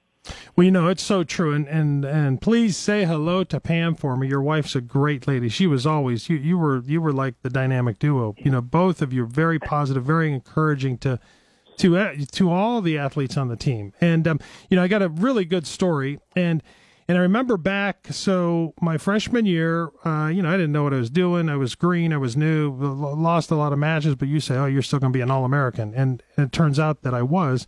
Well, 0.55 0.63
you 0.63 0.71
know, 0.71 0.87
it's 0.87 1.03
so 1.03 1.25
true. 1.25 1.53
And, 1.53 1.67
and, 1.67 2.05
and 2.05 2.41
please 2.41 2.77
say 2.77 3.03
hello 3.03 3.43
to 3.43 3.59
Pam 3.59 3.93
for 3.95 4.15
me. 4.15 4.27
Your 4.27 4.41
wife's 4.41 4.73
a 4.73 4.81
great 4.81 5.27
lady. 5.27 5.49
She 5.49 5.67
was 5.67 5.85
always, 5.85 6.29
you, 6.29 6.37
you 6.37 6.57
were, 6.57 6.81
you 6.85 7.01
were 7.01 7.11
like 7.11 7.41
the 7.41 7.49
dynamic 7.49 7.99
duo. 7.99 8.35
You 8.37 8.51
know, 8.51 8.61
both 8.61 9.01
of 9.01 9.11
you 9.11 9.25
very 9.25 9.59
positive, 9.59 10.05
very 10.05 10.31
encouraging 10.31 10.97
to, 10.99 11.19
to, 11.77 11.97
uh, 11.97 12.13
to 12.31 12.49
all 12.49 12.81
the 12.81 12.97
athletes 12.97 13.35
on 13.35 13.49
the 13.49 13.57
team. 13.57 13.91
And, 13.99 14.25
um, 14.29 14.39
you 14.69 14.77
know, 14.77 14.83
I 14.83 14.87
got 14.87 15.01
a 15.01 15.09
really 15.09 15.43
good 15.43 15.67
story 15.67 16.19
and, 16.37 16.63
and 17.07 17.19
I 17.19 17.21
remember 17.21 17.55
back, 17.57 18.07
so 18.09 18.73
my 18.81 18.97
freshman 18.97 19.45
year, 19.45 19.91
uh, 20.03 20.27
you 20.33 20.41
know, 20.41 20.49
I 20.49 20.53
didn't 20.53 20.71
know 20.71 20.83
what 20.83 20.93
I 20.93 20.97
was 20.97 21.11
doing. 21.11 21.49
I 21.49 21.55
was 21.55 21.75
green. 21.75 22.11
I 22.11 22.17
was 22.17 22.35
new, 22.35 22.71
lost 22.71 23.51
a 23.51 23.55
lot 23.55 23.73
of 23.73 23.77
matches, 23.77 24.15
but 24.15 24.27
you 24.27 24.39
say, 24.39 24.55
oh, 24.55 24.65
you're 24.65 24.81
still 24.81 24.97
going 24.97 25.13
to 25.13 25.15
be 25.15 25.21
an 25.21 25.29
All 25.29 25.45
American. 25.45 25.93
And 25.93 26.23
it 26.35 26.51
turns 26.51 26.79
out 26.79 27.03
that 27.03 27.13
I 27.13 27.21
was 27.21 27.67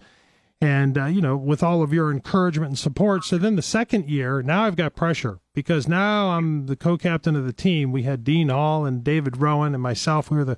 and 0.59 0.97
uh, 0.97 1.05
you 1.05 1.21
know 1.21 1.37
with 1.37 1.61
all 1.61 1.81
of 1.81 1.93
your 1.93 2.11
encouragement 2.11 2.69
and 2.69 2.79
support. 2.79 3.23
So 3.23 3.37
then 3.37 3.55
the 3.55 3.61
second 3.61 4.09
year 4.09 4.41
now 4.41 4.63
i've 4.63 4.75
got 4.75 4.95
pressure 4.95 5.39
because 5.53 5.87
now 5.87 6.29
i'm 6.29 6.65
the 6.65 6.75
co-captain 6.75 7.35
of 7.35 7.45
the 7.45 7.53
team. 7.53 7.91
We 7.91 8.03
had 8.03 8.23
dean 8.23 8.49
hall 8.49 8.85
and 8.85 9.03
david 9.03 9.37
rowan 9.37 9.73
and 9.73 9.83
myself. 9.83 10.31
We 10.31 10.37
were 10.37 10.45
the 10.45 10.57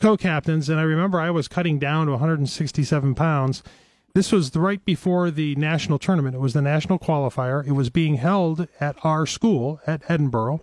co-captains. 0.00 0.68
And 0.68 0.80
i 0.80 0.82
remember 0.82 1.20
i 1.20 1.30
was 1.30 1.48
cutting 1.48 1.78
down 1.78 2.06
to 2.06 2.12
167 2.12 3.14
pounds. 3.14 3.62
This 4.14 4.32
was 4.32 4.56
right 4.56 4.82
before 4.82 5.30
the 5.30 5.54
national 5.56 5.98
tournament. 5.98 6.34
It 6.34 6.40
was 6.40 6.54
the 6.54 6.62
national 6.62 6.98
qualifier. 6.98 7.66
It 7.66 7.72
was 7.72 7.90
being 7.90 8.14
held 8.14 8.66
at 8.80 8.96
our 9.04 9.26
school 9.26 9.78
at 9.86 10.02
edinboro. 10.04 10.60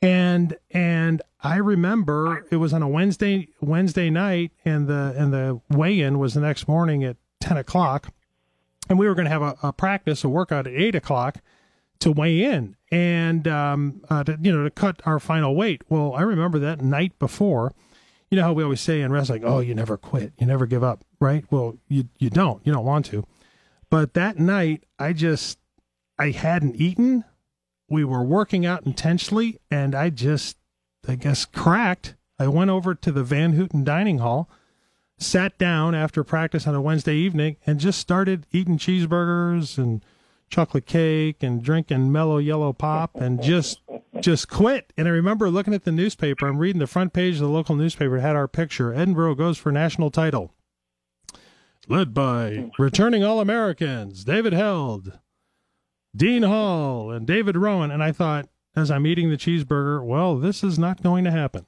And 0.00 0.56
and 0.70 1.22
I 1.42 1.56
remember 1.56 2.46
it 2.50 2.56
was 2.56 2.72
on 2.72 2.82
a 2.82 2.88
Wednesday 2.88 3.48
Wednesday 3.60 4.10
night, 4.10 4.52
and 4.64 4.86
the 4.86 5.14
and 5.16 5.32
the 5.32 5.60
weigh-in 5.70 6.18
was 6.18 6.34
the 6.34 6.40
next 6.40 6.68
morning 6.68 7.02
at 7.02 7.16
ten 7.42 7.56
o'clock, 7.56 8.12
and 8.88 8.98
we 8.98 9.06
were 9.06 9.14
going 9.14 9.26
to 9.26 9.30
have 9.30 9.42
a, 9.42 9.56
a, 9.62 9.72
practice, 9.72 10.24
a 10.24 10.28
workout 10.28 10.66
at 10.66 10.72
eight 10.72 10.94
o'clock 10.94 11.38
to 12.00 12.10
weigh 12.10 12.42
in, 12.42 12.76
and 12.90 13.46
um, 13.46 14.02
uh, 14.08 14.24
to, 14.24 14.38
you 14.40 14.52
know 14.52 14.64
to 14.64 14.70
cut 14.70 15.00
our 15.04 15.18
final 15.18 15.54
weight. 15.54 15.82
Well, 15.88 16.14
I 16.14 16.22
remember 16.22 16.58
that 16.60 16.80
night 16.80 17.18
before. 17.18 17.72
You 18.30 18.36
know 18.36 18.44
how 18.44 18.52
we 18.54 18.62
always 18.62 18.80
say 18.80 19.02
in 19.02 19.12
wrestling, 19.12 19.44
"Oh, 19.44 19.60
you 19.60 19.74
never 19.74 19.96
quit, 19.96 20.32
you 20.38 20.46
never 20.46 20.66
give 20.66 20.82
up," 20.82 21.04
right? 21.20 21.44
Well, 21.50 21.76
you 21.88 22.08
you 22.18 22.30
don't, 22.30 22.66
you 22.66 22.72
don't 22.72 22.84
want 22.84 23.06
to. 23.06 23.24
But 23.90 24.14
that 24.14 24.38
night, 24.38 24.84
I 24.98 25.12
just 25.12 25.58
I 26.18 26.30
hadn't 26.30 26.76
eaten 26.76 27.24
we 27.92 28.04
were 28.04 28.22
working 28.22 28.64
out 28.64 28.86
intensely, 28.86 29.58
and 29.70 29.94
I 29.94 30.08
just, 30.08 30.56
I 31.06 31.14
guess, 31.14 31.44
cracked. 31.44 32.16
I 32.38 32.48
went 32.48 32.70
over 32.70 32.94
to 32.94 33.12
the 33.12 33.22
Van 33.22 33.52
Houten 33.52 33.84
dining 33.84 34.18
hall, 34.18 34.48
sat 35.22 35.56
down 35.58 35.94
after 35.94 36.24
practice 36.24 36.66
on 36.66 36.74
a 36.74 36.80
Wednesday 36.80 37.14
evening, 37.14 37.56
and 37.66 37.80
just 37.80 37.98
started 37.98 38.46
eating 38.52 38.78
cheeseburgers 38.78 39.78
and 39.78 40.04
chocolate 40.52 40.86
cake 40.86 41.42
and 41.42 41.62
drinking 41.62 42.12
Mello 42.12 42.38
Yello 42.40 42.76
pop 42.76 43.16
and 43.16 43.42
just 43.42 43.80
just 44.20 44.48
quit. 44.48 44.92
And 44.96 45.08
I 45.08 45.10
remember 45.10 45.50
looking 45.50 45.74
at 45.74 45.84
the 45.84 45.92
newspaper. 45.92 46.46
I'm 46.46 46.58
reading 46.58 46.78
the 46.78 46.86
front 46.86 47.12
page 47.12 47.34
of 47.34 47.40
the 47.40 47.48
local 47.48 47.74
newspaper. 47.74 48.18
It 48.18 48.20
had 48.20 48.36
our 48.36 48.46
picture. 48.46 48.92
Edinboro 48.92 49.36
goes 49.36 49.58
for 49.58 49.72
national 49.72 50.10
title. 50.10 50.52
Led 51.88 52.14
by 52.14 52.70
returning 52.78 53.24
All 53.24 53.40
Americans, 53.40 54.24
David 54.24 54.52
Held, 54.52 55.18
Dean 56.14 56.44
Hall 56.44 57.10
and 57.10 57.26
David 57.26 57.56
Rowan. 57.56 57.90
And 57.90 58.02
I 58.02 58.12
thought, 58.12 58.48
as 58.76 58.90
I'm 58.90 59.06
eating 59.06 59.30
the 59.30 59.36
cheeseburger, 59.36 60.04
well, 60.04 60.36
this 60.36 60.62
is 60.62 60.78
not 60.78 61.02
going 61.02 61.24
to 61.24 61.30
happen. 61.30 61.66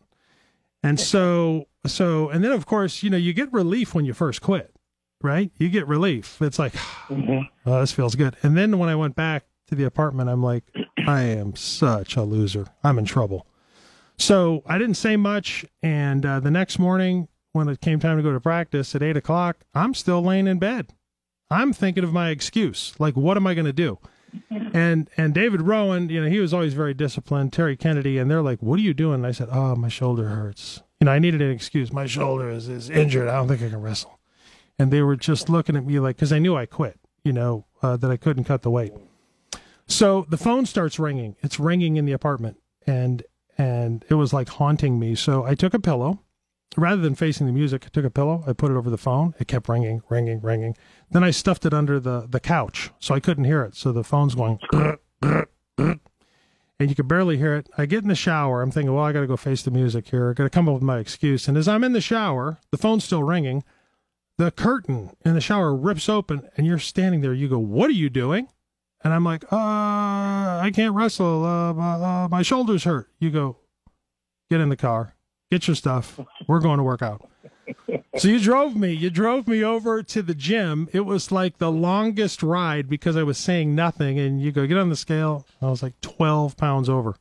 And 0.84 1.00
so, 1.00 1.66
so, 1.86 2.28
and 2.28 2.44
then 2.44 2.52
of 2.52 2.66
course, 2.66 3.02
you 3.02 3.08
know, 3.08 3.16
you 3.16 3.32
get 3.32 3.50
relief 3.52 3.94
when 3.94 4.04
you 4.04 4.12
first 4.12 4.42
quit, 4.42 4.74
right? 5.22 5.50
You 5.56 5.70
get 5.70 5.88
relief. 5.88 6.40
It's 6.42 6.58
like, 6.58 6.72
mm-hmm. 7.08 7.46
oh, 7.66 7.80
this 7.80 7.92
feels 7.92 8.14
good. 8.14 8.36
And 8.42 8.56
then 8.56 8.78
when 8.78 8.90
I 8.90 8.94
went 8.94 9.16
back 9.16 9.46
to 9.68 9.74
the 9.74 9.84
apartment, 9.84 10.28
I'm 10.28 10.42
like, 10.42 10.64
I 11.06 11.22
am 11.22 11.56
such 11.56 12.16
a 12.16 12.22
loser. 12.22 12.66
I'm 12.84 12.98
in 12.98 13.06
trouble. 13.06 13.46
So 14.18 14.62
I 14.66 14.76
didn't 14.76 14.96
say 14.96 15.16
much. 15.16 15.64
And 15.82 16.24
uh, 16.26 16.40
the 16.40 16.50
next 16.50 16.78
morning, 16.78 17.28
when 17.52 17.66
it 17.68 17.80
came 17.80 17.98
time 17.98 18.18
to 18.18 18.22
go 18.22 18.32
to 18.32 18.40
practice 18.40 18.94
at 18.94 19.02
eight 19.02 19.16
o'clock, 19.16 19.64
I'm 19.74 19.94
still 19.94 20.22
laying 20.22 20.46
in 20.46 20.58
bed. 20.58 20.92
I'm 21.50 21.72
thinking 21.72 22.04
of 22.04 22.12
my 22.12 22.28
excuse. 22.28 22.94
Like, 22.98 23.16
what 23.16 23.38
am 23.38 23.46
I 23.46 23.54
going 23.54 23.66
to 23.66 23.72
do? 23.72 23.98
And 24.50 25.08
and 25.16 25.34
David 25.34 25.62
Rowan, 25.62 26.08
you 26.08 26.22
know, 26.22 26.28
he 26.28 26.40
was 26.40 26.52
always 26.54 26.74
very 26.74 26.94
disciplined. 26.94 27.52
Terry 27.52 27.76
Kennedy, 27.76 28.18
and 28.18 28.30
they're 28.30 28.42
like, 28.42 28.62
"What 28.62 28.78
are 28.78 28.82
you 28.82 28.94
doing?" 28.94 29.16
And 29.16 29.26
I 29.26 29.32
said, 29.32 29.48
"Oh, 29.50 29.74
my 29.76 29.88
shoulder 29.88 30.28
hurts." 30.28 30.82
You 31.00 31.06
know, 31.06 31.12
I 31.12 31.18
needed 31.18 31.42
an 31.42 31.50
excuse. 31.50 31.92
My 31.92 32.06
shoulder 32.06 32.48
is 32.50 32.68
is 32.68 32.90
injured. 32.90 33.28
I 33.28 33.36
don't 33.36 33.48
think 33.48 33.62
I 33.62 33.68
can 33.68 33.80
wrestle. 33.80 34.18
And 34.78 34.90
they 34.90 35.02
were 35.02 35.16
just 35.16 35.48
looking 35.48 35.76
at 35.76 35.86
me 35.86 36.00
like, 36.00 36.16
because 36.16 36.32
I 36.32 36.38
knew 36.38 36.56
I 36.56 36.66
quit. 36.66 36.98
You 37.22 37.32
know, 37.32 37.66
uh, 37.82 37.96
that 37.96 38.10
I 38.10 38.16
couldn't 38.16 38.44
cut 38.44 38.62
the 38.62 38.70
weight. 38.70 38.92
So 39.86 40.26
the 40.28 40.36
phone 40.36 40.66
starts 40.66 40.98
ringing. 40.98 41.36
It's 41.42 41.60
ringing 41.60 41.96
in 41.96 42.04
the 42.04 42.12
apartment, 42.12 42.58
and 42.86 43.22
and 43.56 44.04
it 44.08 44.14
was 44.14 44.32
like 44.32 44.48
haunting 44.48 44.98
me. 44.98 45.14
So 45.14 45.44
I 45.44 45.54
took 45.54 45.74
a 45.74 45.78
pillow 45.78 46.20
rather 46.76 47.00
than 47.00 47.14
facing 47.14 47.46
the 47.46 47.52
music, 47.52 47.84
I 47.86 47.88
took 47.88 48.04
a 48.04 48.10
pillow, 48.10 48.44
I 48.46 48.52
put 48.52 48.70
it 48.70 48.76
over 48.76 48.90
the 48.90 48.98
phone. 48.98 49.34
It 49.38 49.48
kept 49.48 49.68
ringing, 49.68 50.02
ringing, 50.08 50.40
ringing. 50.40 50.76
Then 51.10 51.24
I 51.24 51.30
stuffed 51.30 51.66
it 51.66 51.74
under 51.74 52.00
the, 52.00 52.26
the 52.28 52.40
couch 52.40 52.90
so 52.98 53.14
I 53.14 53.20
couldn't 53.20 53.44
hear 53.44 53.62
it. 53.62 53.74
So 53.74 53.92
the 53.92 54.04
phone's 54.04 54.34
going, 54.34 54.58
and 56.84 56.90
you 56.90 56.94
could 56.94 57.08
barely 57.08 57.36
hear 57.36 57.54
it. 57.54 57.68
I 57.78 57.86
get 57.86 58.02
in 58.02 58.08
the 58.08 58.14
shower. 58.14 58.62
I'm 58.62 58.70
thinking, 58.70 58.94
well, 58.94 59.04
I 59.04 59.12
got 59.12 59.20
to 59.20 59.26
go 59.26 59.36
face 59.36 59.62
the 59.62 59.70
music 59.70 60.08
here. 60.08 60.30
I 60.30 60.32
got 60.34 60.44
to 60.44 60.50
come 60.50 60.68
up 60.68 60.74
with 60.74 60.82
my 60.82 60.98
excuse. 60.98 61.48
And 61.48 61.56
as 61.56 61.68
I'm 61.68 61.84
in 61.84 61.92
the 61.92 62.00
shower, 62.00 62.58
the 62.70 62.78
phone's 62.78 63.04
still 63.04 63.22
ringing. 63.22 63.64
The 64.36 64.50
curtain 64.50 65.10
in 65.24 65.34
the 65.34 65.40
shower 65.40 65.74
rips 65.74 66.08
open, 66.08 66.48
and 66.56 66.66
you're 66.66 66.80
standing 66.80 67.20
there. 67.20 67.32
You 67.32 67.48
go, 67.48 67.58
What 67.58 67.88
are 67.88 67.94
you 67.94 68.10
doing? 68.10 68.48
And 69.04 69.12
I'm 69.12 69.22
like, 69.22 69.44
uh, 69.52 69.56
I 69.56 70.72
can't 70.74 70.94
wrestle. 70.94 71.44
Uh, 71.44 71.72
uh, 71.74 72.28
my 72.28 72.42
shoulders 72.42 72.84
hurt. 72.84 73.08
You 73.20 73.30
go, 73.30 73.58
Get 74.50 74.60
in 74.60 74.70
the 74.70 74.76
car. 74.76 75.14
Get 75.54 75.68
your 75.68 75.76
stuff. 75.76 76.18
We're 76.48 76.58
going 76.58 76.78
to 76.78 76.82
work 76.82 77.00
out. 77.00 77.30
So 78.16 78.26
you 78.26 78.40
drove 78.40 78.74
me. 78.74 78.92
You 78.92 79.08
drove 79.08 79.46
me 79.46 79.62
over 79.62 80.02
to 80.02 80.20
the 80.20 80.34
gym. 80.34 80.88
It 80.92 81.02
was 81.02 81.30
like 81.30 81.58
the 81.58 81.70
longest 81.70 82.42
ride 82.42 82.88
because 82.88 83.16
I 83.16 83.22
was 83.22 83.38
saying 83.38 83.72
nothing. 83.72 84.18
And 84.18 84.42
you 84.42 84.50
go 84.50 84.66
get 84.66 84.78
on 84.78 84.88
the 84.88 84.96
scale. 84.96 85.46
I 85.62 85.66
was 85.66 85.80
like 85.80 86.00
twelve 86.00 86.56
pounds 86.56 86.88
over. 86.88 87.14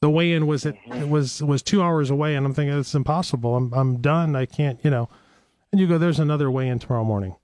The 0.00 0.08
weigh-in 0.08 0.46
was 0.46 0.64
at 0.64 0.76
it 0.86 1.10
was 1.10 1.42
was 1.42 1.62
two 1.62 1.82
hours 1.82 2.08
away, 2.08 2.34
and 2.34 2.46
I'm 2.46 2.54
thinking 2.54 2.78
it's 2.78 2.94
impossible. 2.94 3.54
I'm 3.54 3.74
I'm 3.74 4.00
done. 4.00 4.34
I 4.34 4.46
can't. 4.46 4.82
You 4.82 4.88
know. 4.88 5.10
And 5.70 5.78
you 5.78 5.86
go. 5.86 5.98
There's 5.98 6.18
another 6.18 6.50
weigh-in 6.50 6.78
tomorrow 6.78 7.04
morning. 7.04 7.36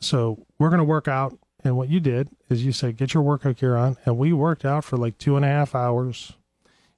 So 0.00 0.44
we're 0.58 0.70
gonna 0.70 0.82
work 0.82 1.06
out. 1.06 1.38
And 1.62 1.76
what 1.76 1.88
you 1.88 2.00
did 2.00 2.30
is 2.50 2.64
you 2.64 2.72
said 2.72 2.96
get 2.96 3.14
your 3.14 3.22
workout 3.22 3.58
gear 3.58 3.76
on, 3.76 3.96
and 4.04 4.18
we 4.18 4.32
worked 4.32 4.64
out 4.64 4.82
for 4.82 4.96
like 4.96 5.18
two 5.18 5.36
and 5.36 5.44
a 5.44 5.48
half 5.48 5.76
hours. 5.76 6.32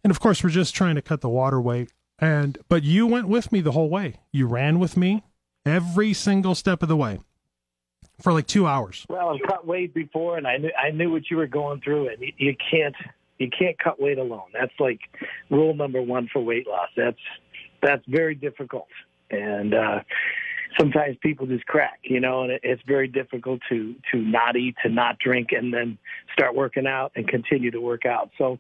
And 0.03 0.11
of 0.11 0.19
course, 0.19 0.43
we're 0.43 0.49
just 0.49 0.75
trying 0.75 0.95
to 0.95 1.03
cut 1.03 1.21
the 1.21 1.29
water 1.29 1.61
weight 1.61 1.93
and 2.21 2.59
but 2.69 2.83
you 2.83 3.07
went 3.07 3.29
with 3.29 3.51
me 3.51 3.61
the 3.61 3.73
whole 3.73 3.89
way. 3.89 4.17
You 4.33 4.47
ran 4.47 4.79
with 4.79 4.97
me 4.97 5.23
every 5.65 6.13
single 6.13 6.55
step 6.55 6.83
of 6.83 6.89
the 6.89 6.97
way 6.97 7.21
for 8.21 8.33
like 8.33 8.47
two 8.47 8.67
hours. 8.67 9.07
Well, 9.09 9.31
I've 9.31 9.49
cut 9.49 9.67
weight 9.67 9.95
before, 9.95 10.37
and 10.37 10.47
I 10.47 10.59
knew 10.59 10.71
I 10.79 10.91
knew 10.91 11.11
what 11.11 11.31
you 11.31 11.37
were 11.37 11.47
going 11.47 11.81
through, 11.81 12.09
and 12.09 12.21
you, 12.21 12.33
you 12.37 12.57
can't 12.71 12.95
you 13.39 13.49
can't 13.57 13.79
cut 13.79 14.01
weight 14.01 14.19
alone. 14.19 14.49
That's 14.53 14.73
like 14.79 15.01
rule 15.51 15.75
number 15.75 16.03
one 16.03 16.29
for 16.33 16.41
weight 16.41 16.67
loss. 16.67 16.89
That's 16.97 17.19
that's 17.83 18.05
very 18.07 18.35
difficult, 18.35 18.89
and 19.31 19.75
uh, 19.75 20.01
sometimes 20.79 21.17
people 21.23 21.47
just 21.47 21.67
crack, 21.67 21.99
you 22.03 22.21
know, 22.21 22.43
and 22.43 22.53
it, 22.53 22.61
it's 22.63 22.83
very 22.87 23.09
difficult 23.09 23.61
to 23.71 23.95
to 24.13 24.19
not 24.19 24.57
eat, 24.57 24.77
to 24.85 24.91
not 24.91 25.19
drink, 25.19 25.49
and 25.53 25.73
then 25.73 25.99
start 26.33 26.55
working 26.55 26.87
out 26.87 27.13
and 27.17 27.27
continue 27.27 27.71
to 27.71 27.81
work 27.81 28.05
out. 28.05 28.31
So 28.37 28.59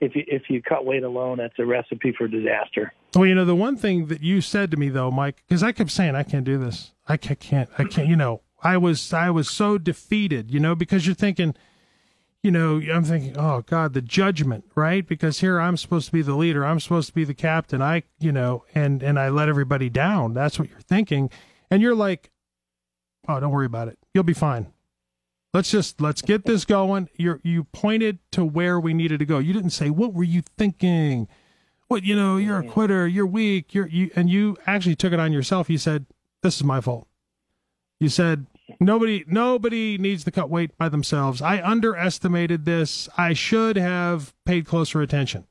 if 0.00 0.14
you 0.14 0.24
if 0.26 0.48
you 0.48 0.62
cut 0.62 0.84
weight 0.84 1.02
alone, 1.02 1.38
that's 1.38 1.58
a 1.58 1.64
recipe 1.64 2.12
for 2.16 2.28
disaster. 2.28 2.92
Well, 3.14 3.26
you 3.26 3.34
know, 3.34 3.44
the 3.44 3.56
one 3.56 3.76
thing 3.76 4.06
that 4.06 4.22
you 4.22 4.40
said 4.40 4.70
to 4.70 4.76
me 4.76 4.88
though, 4.88 5.10
Mike, 5.10 5.42
because 5.48 5.62
I 5.62 5.72
kept 5.72 5.90
saying 5.90 6.14
I 6.14 6.22
can't 6.22 6.44
do 6.44 6.58
this, 6.58 6.92
I 7.08 7.16
can't, 7.16 7.68
I 7.78 7.84
can't, 7.84 8.08
you 8.08 8.16
know, 8.16 8.42
I 8.62 8.76
was 8.76 9.12
I 9.12 9.30
was 9.30 9.48
so 9.48 9.78
defeated, 9.78 10.50
you 10.50 10.60
know, 10.60 10.74
because 10.74 11.06
you're 11.06 11.14
thinking, 11.14 11.54
you 12.42 12.50
know, 12.50 12.80
I'm 12.92 13.04
thinking, 13.04 13.36
oh 13.36 13.62
God, 13.62 13.94
the 13.94 14.02
judgment, 14.02 14.64
right? 14.74 15.06
Because 15.06 15.40
here 15.40 15.60
I'm 15.60 15.76
supposed 15.76 16.06
to 16.06 16.12
be 16.12 16.22
the 16.22 16.36
leader, 16.36 16.64
I'm 16.64 16.80
supposed 16.80 17.08
to 17.08 17.14
be 17.14 17.24
the 17.24 17.34
captain, 17.34 17.80
I, 17.80 18.02
you 18.18 18.32
know, 18.32 18.64
and 18.74 19.02
and 19.02 19.18
I 19.18 19.28
let 19.30 19.48
everybody 19.48 19.88
down. 19.88 20.34
That's 20.34 20.58
what 20.58 20.68
you're 20.68 20.80
thinking, 20.80 21.30
and 21.70 21.82
you're 21.82 21.94
like, 21.94 22.30
oh, 23.28 23.40
don't 23.40 23.50
worry 23.50 23.66
about 23.66 23.88
it, 23.88 23.98
you'll 24.14 24.24
be 24.24 24.34
fine 24.34 24.72
let's 25.52 25.70
just 25.70 26.00
let's 26.00 26.22
get 26.22 26.44
this 26.44 26.64
going. 26.64 27.08
You 27.16 27.40
you 27.42 27.64
pointed 27.64 28.18
to 28.32 28.44
where 28.44 28.78
we 28.78 28.94
needed 28.94 29.18
to 29.20 29.26
go. 29.26 29.38
You 29.38 29.52
didn't 29.52 29.70
say 29.70 29.90
what 29.90 30.12
were 30.12 30.24
you 30.24 30.42
thinking. 30.56 31.28
What 31.88 32.02
you 32.02 32.16
know, 32.16 32.36
you're 32.36 32.58
a 32.58 32.66
quitter. 32.66 33.06
You're 33.06 33.26
weak. 33.26 33.72
You're 33.72 33.86
you, 33.86 34.10
and 34.16 34.28
you 34.28 34.56
actually 34.66 34.96
took 34.96 35.12
it 35.12 35.20
on 35.20 35.32
yourself. 35.32 35.70
You 35.70 35.78
said 35.78 36.06
this 36.42 36.56
is 36.56 36.64
my 36.64 36.80
fault. 36.80 37.06
You 38.00 38.08
said 38.08 38.46
nobody 38.80 39.24
nobody 39.26 39.96
needs 39.98 40.24
to 40.24 40.30
cut 40.30 40.50
weight 40.50 40.76
by 40.76 40.88
themselves. 40.88 41.40
I 41.40 41.62
underestimated 41.62 42.64
this. 42.64 43.08
I 43.16 43.32
should 43.32 43.76
have 43.76 44.34
paid 44.44 44.66
closer 44.66 45.00
attention. 45.00 45.46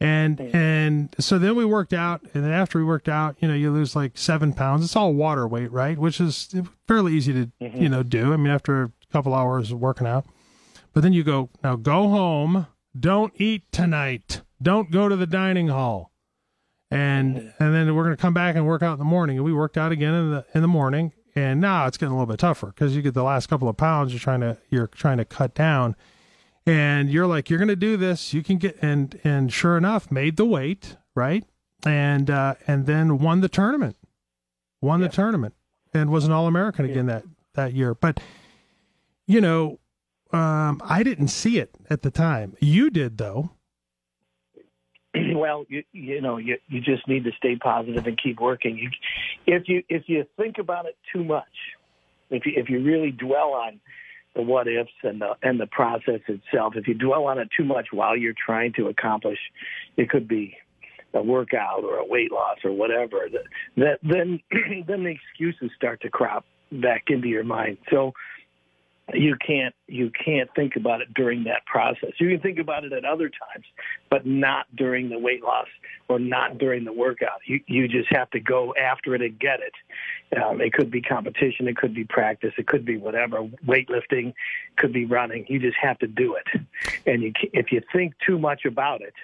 And 0.00 0.40
and 0.40 1.14
so 1.18 1.40
then 1.40 1.56
we 1.56 1.64
worked 1.64 1.92
out, 1.92 2.22
and 2.32 2.44
then 2.44 2.52
after 2.52 2.78
we 2.78 2.84
worked 2.84 3.08
out, 3.08 3.36
you 3.40 3.48
know, 3.48 3.54
you 3.54 3.72
lose 3.72 3.96
like 3.96 4.16
seven 4.16 4.52
pounds. 4.52 4.84
It's 4.84 4.94
all 4.94 5.12
water 5.12 5.48
weight, 5.48 5.72
right? 5.72 5.98
Which 5.98 6.20
is 6.20 6.54
fairly 6.86 7.14
easy 7.14 7.32
to 7.32 7.50
mm-hmm. 7.60 7.82
you 7.82 7.88
know 7.88 8.04
do. 8.04 8.32
I 8.32 8.36
mean, 8.36 8.52
after 8.52 8.92
couple 9.12 9.34
hours 9.34 9.70
of 9.70 9.80
working 9.80 10.06
out. 10.06 10.26
But 10.92 11.02
then 11.02 11.12
you 11.12 11.22
go, 11.22 11.50
now 11.62 11.76
go 11.76 12.08
home. 12.08 12.66
Don't 12.98 13.32
eat 13.36 13.70
tonight. 13.72 14.42
Don't 14.60 14.90
go 14.90 15.08
to 15.08 15.16
the 15.16 15.26
dining 15.26 15.68
hall. 15.68 16.12
And 16.90 17.52
and 17.58 17.74
then 17.74 17.94
we're 17.94 18.04
going 18.04 18.16
to 18.16 18.20
come 18.20 18.34
back 18.34 18.56
and 18.56 18.66
work 18.66 18.82
out 18.82 18.94
in 18.94 18.98
the 18.98 19.04
morning. 19.04 19.36
And 19.36 19.44
we 19.44 19.52
worked 19.52 19.76
out 19.76 19.92
again 19.92 20.14
in 20.14 20.30
the 20.30 20.46
in 20.54 20.62
the 20.62 20.68
morning. 20.68 21.12
And 21.34 21.60
now 21.60 21.86
it's 21.86 21.98
getting 21.98 22.12
a 22.12 22.16
little 22.16 22.26
bit 22.32 22.40
tougher 22.40 22.68
because 22.68 22.96
you 22.96 23.02
get 23.02 23.14
the 23.14 23.22
last 23.22 23.48
couple 23.48 23.68
of 23.68 23.76
pounds 23.76 24.12
you're 24.12 24.20
trying 24.20 24.40
to 24.40 24.56
you're 24.70 24.86
trying 24.86 25.18
to 25.18 25.24
cut 25.24 25.54
down. 25.54 25.94
And 26.66 27.10
you're 27.10 27.26
like, 27.26 27.48
you're 27.48 27.58
going 27.58 27.68
to 27.68 27.76
do 27.76 27.96
this. 27.96 28.34
You 28.34 28.42
can 28.42 28.56
get 28.56 28.78
and 28.82 29.20
and 29.22 29.52
sure 29.52 29.76
enough, 29.76 30.10
made 30.10 30.36
the 30.36 30.44
weight 30.44 30.96
right, 31.14 31.44
and 31.84 32.30
uh, 32.30 32.54
and 32.66 32.86
then 32.86 33.18
won 33.18 33.40
the 33.40 33.48
tournament, 33.48 33.96
won 34.80 35.00
yeah. 35.00 35.08
the 35.08 35.12
tournament, 35.12 35.54
and 35.92 36.10
was 36.10 36.24
an 36.24 36.32
All 36.32 36.46
American 36.46 36.84
again 36.86 37.06
that 37.06 37.24
that 37.54 37.74
year. 37.74 37.94
But 37.94 38.20
you 39.28 39.40
know, 39.40 39.78
um, 40.32 40.82
I 40.84 41.04
didn't 41.04 41.28
see 41.28 41.58
it 41.58 41.70
at 41.88 42.02
the 42.02 42.10
time. 42.10 42.56
You 42.58 42.90
did, 42.90 43.18
though. 43.18 43.50
Well, 45.34 45.64
you 45.68 45.84
you 45.92 46.20
know 46.20 46.36
you 46.36 46.58
you 46.68 46.80
just 46.80 47.06
need 47.06 47.24
to 47.24 47.30
stay 47.38 47.56
positive 47.56 48.06
and 48.06 48.20
keep 48.20 48.40
working. 48.40 48.76
You, 48.76 48.90
if 49.46 49.68
you 49.68 49.82
if 49.88 50.02
you 50.06 50.24
think 50.36 50.58
about 50.58 50.86
it 50.86 50.96
too 51.12 51.22
much, 51.22 51.44
if 52.30 52.44
you 52.44 52.52
if 52.56 52.68
you 52.68 52.82
really 52.82 53.12
dwell 53.12 53.52
on 53.52 53.80
the 54.34 54.42
what 54.42 54.68
ifs 54.68 54.90
and 55.02 55.20
the 55.20 55.34
and 55.42 55.60
the 55.60 55.66
process 55.66 56.20
itself. 56.28 56.74
If 56.76 56.86
you 56.86 56.94
dwell 56.94 57.26
on 57.26 57.38
it 57.38 57.48
too 57.56 57.64
much 57.64 57.88
while 57.92 58.16
you're 58.16 58.34
trying 58.34 58.72
to 58.74 58.88
accomplish, 58.88 59.38
it 59.96 60.10
could 60.10 60.28
be 60.28 60.56
a 61.14 61.22
workout 61.22 61.84
or 61.84 61.96
a 61.96 62.04
weight 62.04 62.30
loss 62.30 62.58
or 62.64 62.72
whatever. 62.72 63.28
That, 63.32 63.44
that 63.76 63.98
then 64.02 64.40
then 64.86 65.04
the 65.04 65.10
excuses 65.10 65.70
start 65.76 66.00
to 66.02 66.10
crop 66.10 66.44
back 66.70 67.04
into 67.08 67.28
your 67.28 67.44
mind. 67.44 67.78
So 67.90 68.12
you 69.14 69.36
can't 69.36 69.74
you 69.86 70.10
can't 70.10 70.50
think 70.54 70.76
about 70.76 71.00
it 71.00 71.12
during 71.14 71.44
that 71.44 71.64
process. 71.66 72.10
You 72.18 72.28
can 72.30 72.40
think 72.40 72.58
about 72.58 72.84
it 72.84 72.92
at 72.92 73.04
other 73.04 73.30
times, 73.30 73.64
but 74.10 74.26
not 74.26 74.66
during 74.76 75.08
the 75.08 75.18
weight 75.18 75.42
loss 75.42 75.66
or 76.08 76.18
not 76.18 76.58
during 76.58 76.84
the 76.84 76.92
workout. 76.92 77.40
You 77.46 77.60
you 77.66 77.88
just 77.88 78.12
have 78.12 78.30
to 78.30 78.40
go 78.40 78.74
after 78.74 79.14
it 79.14 79.22
and 79.22 79.38
get 79.38 79.60
it. 79.60 80.38
Um, 80.40 80.60
it 80.60 80.72
could 80.72 80.90
be 80.90 81.00
competition, 81.00 81.68
it 81.68 81.76
could 81.76 81.94
be 81.94 82.04
practice, 82.04 82.52
it 82.58 82.66
could 82.66 82.84
be 82.84 82.98
whatever, 82.98 83.44
weightlifting, 83.66 84.34
could 84.76 84.92
be 84.92 85.06
running. 85.06 85.46
You 85.48 85.58
just 85.58 85.78
have 85.80 85.98
to 86.00 86.06
do 86.06 86.34
it. 86.34 86.62
And 87.06 87.22
you 87.22 87.32
if 87.52 87.72
you 87.72 87.82
think 87.92 88.14
too 88.26 88.38
much 88.38 88.64
about 88.66 89.00
it 89.00 89.14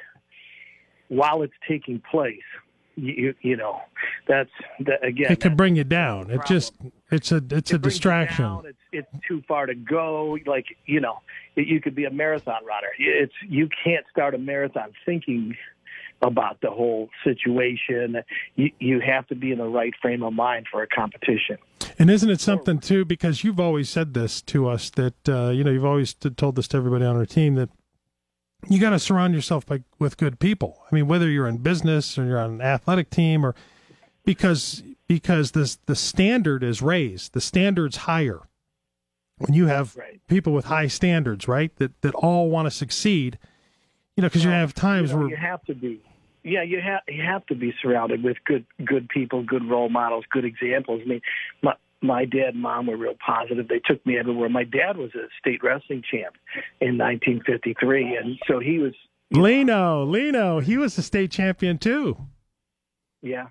while 1.09 1.43
it's 1.43 1.55
taking 1.69 2.01
place, 2.11 2.41
you 2.97 3.35
you 3.43 3.57
know 3.57 3.81
that's 4.27 4.51
that, 4.81 5.05
again. 5.05 5.33
It 5.33 5.41
can 5.41 5.57
bring 5.57 5.77
you 5.77 5.85
down. 5.85 6.31
It 6.31 6.41
just 6.47 6.75
it's 7.11 7.33
a 7.33 7.43
it's 7.51 7.71
it 7.71 7.77
a 7.77 7.79
distraction. 7.79 8.45
Down, 8.45 8.67
it's 8.67 8.79
too 9.27 9.43
far 9.47 9.67
to 9.67 9.75
go. 9.75 10.39
Like 10.47 10.67
you 10.87 11.01
know, 11.01 11.21
you 11.57 11.81
could 11.81 11.95
be 11.95 12.05
a 12.05 12.11
marathon 12.11 12.65
runner. 12.65 12.89
It's 12.99 13.35
you 13.47 13.69
can't 13.85 14.05
start 14.11 14.35
a 14.35 14.39
marathon 14.39 14.93
thinking 15.05 15.57
about 16.23 16.61
the 16.61 16.71
whole 16.71 17.11
situation. 17.23 18.23
You 18.57 18.71
you 18.79 19.01
have 19.01 19.27
to 19.29 19.35
be 19.35 19.53
in 19.53 19.59
the 19.59 19.69
right 19.69 19.95
frame 20.01 20.23
of 20.23 20.33
mind 20.33 20.67
for 20.71 20.83
a 20.83 20.87
competition. 20.87 21.59
And 21.99 22.11
isn't 22.11 22.29
it 22.29 22.41
something 22.41 22.81
too? 22.81 23.05
Because 23.05 23.45
you've 23.45 23.61
always 23.61 23.89
said 23.89 24.15
this 24.15 24.43
to 24.43 24.69
us 24.69 24.91
that 24.91 25.29
uh, 25.29 25.51
you 25.51 25.65
know 25.65 25.71
you've 25.71 25.85
always 25.85 26.15
told 26.15 26.57
this 26.57 26.69
to 26.69 26.77
everybody 26.77 27.05
on 27.05 27.17
our 27.17 27.27
team 27.27 27.55
that 27.55 27.71
you 28.69 28.81
got 28.81 28.91
to 28.91 28.99
surround 28.99 29.35
yourself 29.35 29.67
by, 29.67 29.83
with 29.99 30.17
good 30.17 30.39
people. 30.39 30.83
I 30.91 30.95
mean, 30.95 31.07
whether 31.07 31.29
you're 31.29 31.47
in 31.47 31.59
business 31.59 32.19
or 32.19 32.25
you're 32.25 32.39
on 32.39 32.55
an 32.55 32.61
athletic 32.63 33.11
team, 33.11 33.45
or 33.45 33.55
because 34.25 34.83
because 35.07 35.53
this 35.53 35.77
the 35.87 35.97
standard 35.97 36.63
is 36.63 36.83
raised, 36.83 37.33
the 37.33 37.41
standard's 37.41 37.99
higher 37.99 38.43
when 39.39 39.55
you 39.55 39.67
have 39.67 39.97
right. 39.97 40.21
people 40.29 40.53
with 40.53 40.67
high 40.67 40.87
standards, 40.87 41.49
right? 41.49 41.75
That 41.77 42.01
that 42.03 42.15
all 42.15 42.51
want 42.51 42.67
to 42.67 42.71
succeed. 42.71 43.39
You 44.17 44.23
know, 44.23 44.29
because 44.29 44.45
you 44.45 44.51
have 44.51 44.75
times 44.75 45.11
you 45.11 45.17
know, 45.17 45.23
where 45.23 45.31
you 45.31 45.37
have 45.37 45.65
to 45.65 45.75
be. 45.75 46.01
Yeah, 46.45 46.63
you 46.63 46.81
have 46.81 47.01
you 47.09 47.23
have 47.23 47.45
to 47.47 47.55
be 47.55 47.75
surrounded 47.83 48.23
with 48.23 48.37
good 48.45 48.65
good 48.85 49.09
people, 49.09 49.43
good 49.43 49.69
role 49.69 49.89
models, 49.89 50.25
good 50.31 50.45
examples. 50.45 51.01
I 51.05 51.09
mean, 51.09 51.21
my 51.63 51.75
my 52.05 52.25
dad 52.25 52.55
and 52.55 52.63
mom 52.63 52.87
were 52.87 52.97
real 52.97 53.15
positive. 53.25 53.67
They 53.67 53.81
took 53.85 54.05
me 54.07 54.19
everywhere. 54.19 54.49
My 54.49 54.65
dad 54.65 54.97
was 54.97 55.15
a 55.15 55.27
state 55.41 55.63
wrestling 55.63 56.03
champ 56.09 56.37
in 56.81 56.99
1953, 56.99 58.17
and 58.17 58.39
so 58.47 58.61
he 58.61 58.79
was. 58.79 58.93
Lino, 59.31 60.05
Lino, 60.05 60.61
he 60.61 60.77
was 60.77 60.97
a 60.99 61.03
state 61.03 61.31
champion 61.31 61.79
too. 61.79 62.17
Yeah, 63.23 63.47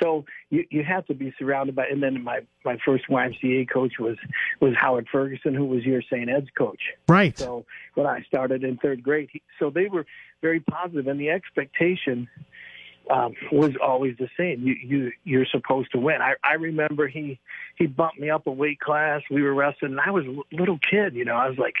so 0.00 0.24
you 0.50 0.64
you 0.70 0.84
have 0.84 1.06
to 1.06 1.14
be 1.14 1.32
surrounded 1.38 1.74
by. 1.74 1.86
And 1.86 2.02
then 2.02 2.22
my 2.22 2.40
my 2.64 2.78
first 2.84 3.04
YMCA 3.08 3.70
coach 3.70 3.94
was 3.98 4.16
was 4.60 4.74
Howard 4.76 5.08
Ferguson, 5.10 5.54
who 5.54 5.64
was 5.64 5.84
your 5.84 6.02
St. 6.02 6.28
Ed's 6.28 6.48
coach. 6.56 6.80
Right. 7.08 7.36
So 7.38 7.64
when 7.94 8.06
I 8.06 8.22
started 8.22 8.64
in 8.64 8.76
third 8.76 9.02
grade, 9.02 9.28
he, 9.32 9.42
so 9.58 9.70
they 9.70 9.86
were 9.86 10.06
very 10.42 10.60
positive, 10.60 11.06
and 11.08 11.18
the 11.18 11.30
expectation 11.30 12.28
um, 13.10 13.34
was 13.50 13.72
always 13.82 14.16
the 14.18 14.28
same. 14.36 14.62
You 14.62 14.74
you 14.74 15.12
you're 15.24 15.46
supposed 15.46 15.92
to 15.92 15.98
win. 15.98 16.20
I 16.20 16.34
I 16.44 16.54
remember 16.54 17.08
he 17.08 17.38
he 17.76 17.86
bumped 17.86 18.18
me 18.18 18.30
up 18.30 18.46
a 18.46 18.52
weight 18.52 18.80
class. 18.80 19.22
We 19.30 19.42
were 19.42 19.54
wrestling, 19.54 19.92
and 19.92 20.00
I 20.00 20.10
was 20.10 20.24
a 20.26 20.56
little 20.56 20.78
kid. 20.78 21.14
You 21.14 21.24
know, 21.24 21.34
I 21.34 21.48
was 21.48 21.58
like, 21.58 21.74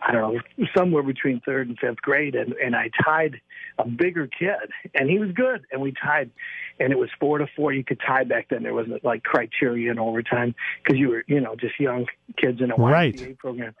I 0.00 0.12
don't 0.12 0.34
know, 0.34 0.66
somewhere 0.76 1.02
between 1.02 1.40
third 1.40 1.68
and 1.68 1.78
fifth 1.78 2.02
grade, 2.02 2.34
and 2.34 2.52
and 2.54 2.76
I 2.76 2.90
tied 3.04 3.40
a 3.78 3.86
bigger 3.86 4.26
kid, 4.26 4.70
and 4.94 5.08
he 5.08 5.18
was 5.18 5.30
good, 5.32 5.64
and 5.72 5.80
we 5.80 5.92
tied, 5.92 6.30
and 6.78 6.92
it 6.92 6.98
was 6.98 7.10
four 7.18 7.38
to 7.38 7.46
four. 7.56 7.72
You 7.72 7.84
could 7.84 8.00
tie 8.06 8.24
back 8.24 8.48
then. 8.48 8.62
There 8.62 8.74
wasn't 8.74 9.04
like 9.04 9.22
criteria 9.22 9.90
in 9.90 9.98
overtime 9.98 10.54
because 10.82 10.98
you 10.98 11.08
were 11.08 11.24
you 11.26 11.40
know 11.40 11.56
just 11.56 11.78
young 11.80 12.06
kids 12.36 12.60
in 12.60 12.70
a 12.70 12.76
YMCA 12.76 13.26
right. 13.26 13.38
program 13.38 13.74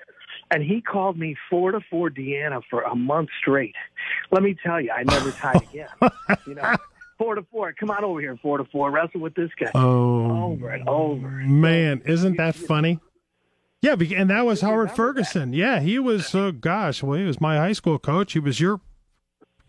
and 0.50 0.62
he 0.62 0.80
called 0.80 1.18
me 1.18 1.36
four 1.50 1.72
to 1.72 1.80
four 1.90 2.10
Deanna 2.10 2.62
for 2.70 2.82
a 2.82 2.94
month 2.94 3.28
straight. 3.40 3.74
Let 4.30 4.42
me 4.42 4.56
tell 4.64 4.80
you, 4.80 4.90
I 4.90 5.02
never 5.02 5.30
tied 5.30 5.62
again. 5.62 5.88
you 6.46 6.54
know, 6.54 6.74
four 7.18 7.34
to 7.34 7.44
four. 7.50 7.72
Come 7.72 7.90
on 7.90 8.04
over 8.04 8.20
here, 8.20 8.38
four 8.40 8.58
to 8.58 8.64
four. 8.64 8.90
Wrestle 8.90 9.20
with 9.20 9.34
this 9.34 9.50
guy. 9.58 9.70
Oh, 9.74 10.52
over 10.52 10.70
and 10.70 10.88
over. 10.88 11.28
Man, 11.28 12.02
isn't 12.06 12.36
that 12.36 12.54
funny? 12.54 13.00
Yeah, 13.80 13.94
and 14.16 14.30
that 14.30 14.44
was 14.44 14.60
Howard 14.60 14.90
Ferguson. 14.92 15.52
That. 15.52 15.56
Yeah, 15.56 15.80
he 15.80 15.98
was. 15.98 16.34
Oh 16.34 16.50
gosh, 16.50 17.02
well, 17.02 17.18
he 17.18 17.24
was 17.24 17.40
my 17.40 17.56
high 17.56 17.72
school 17.72 17.98
coach. 17.98 18.32
He 18.32 18.40
was 18.40 18.58
your 18.58 18.80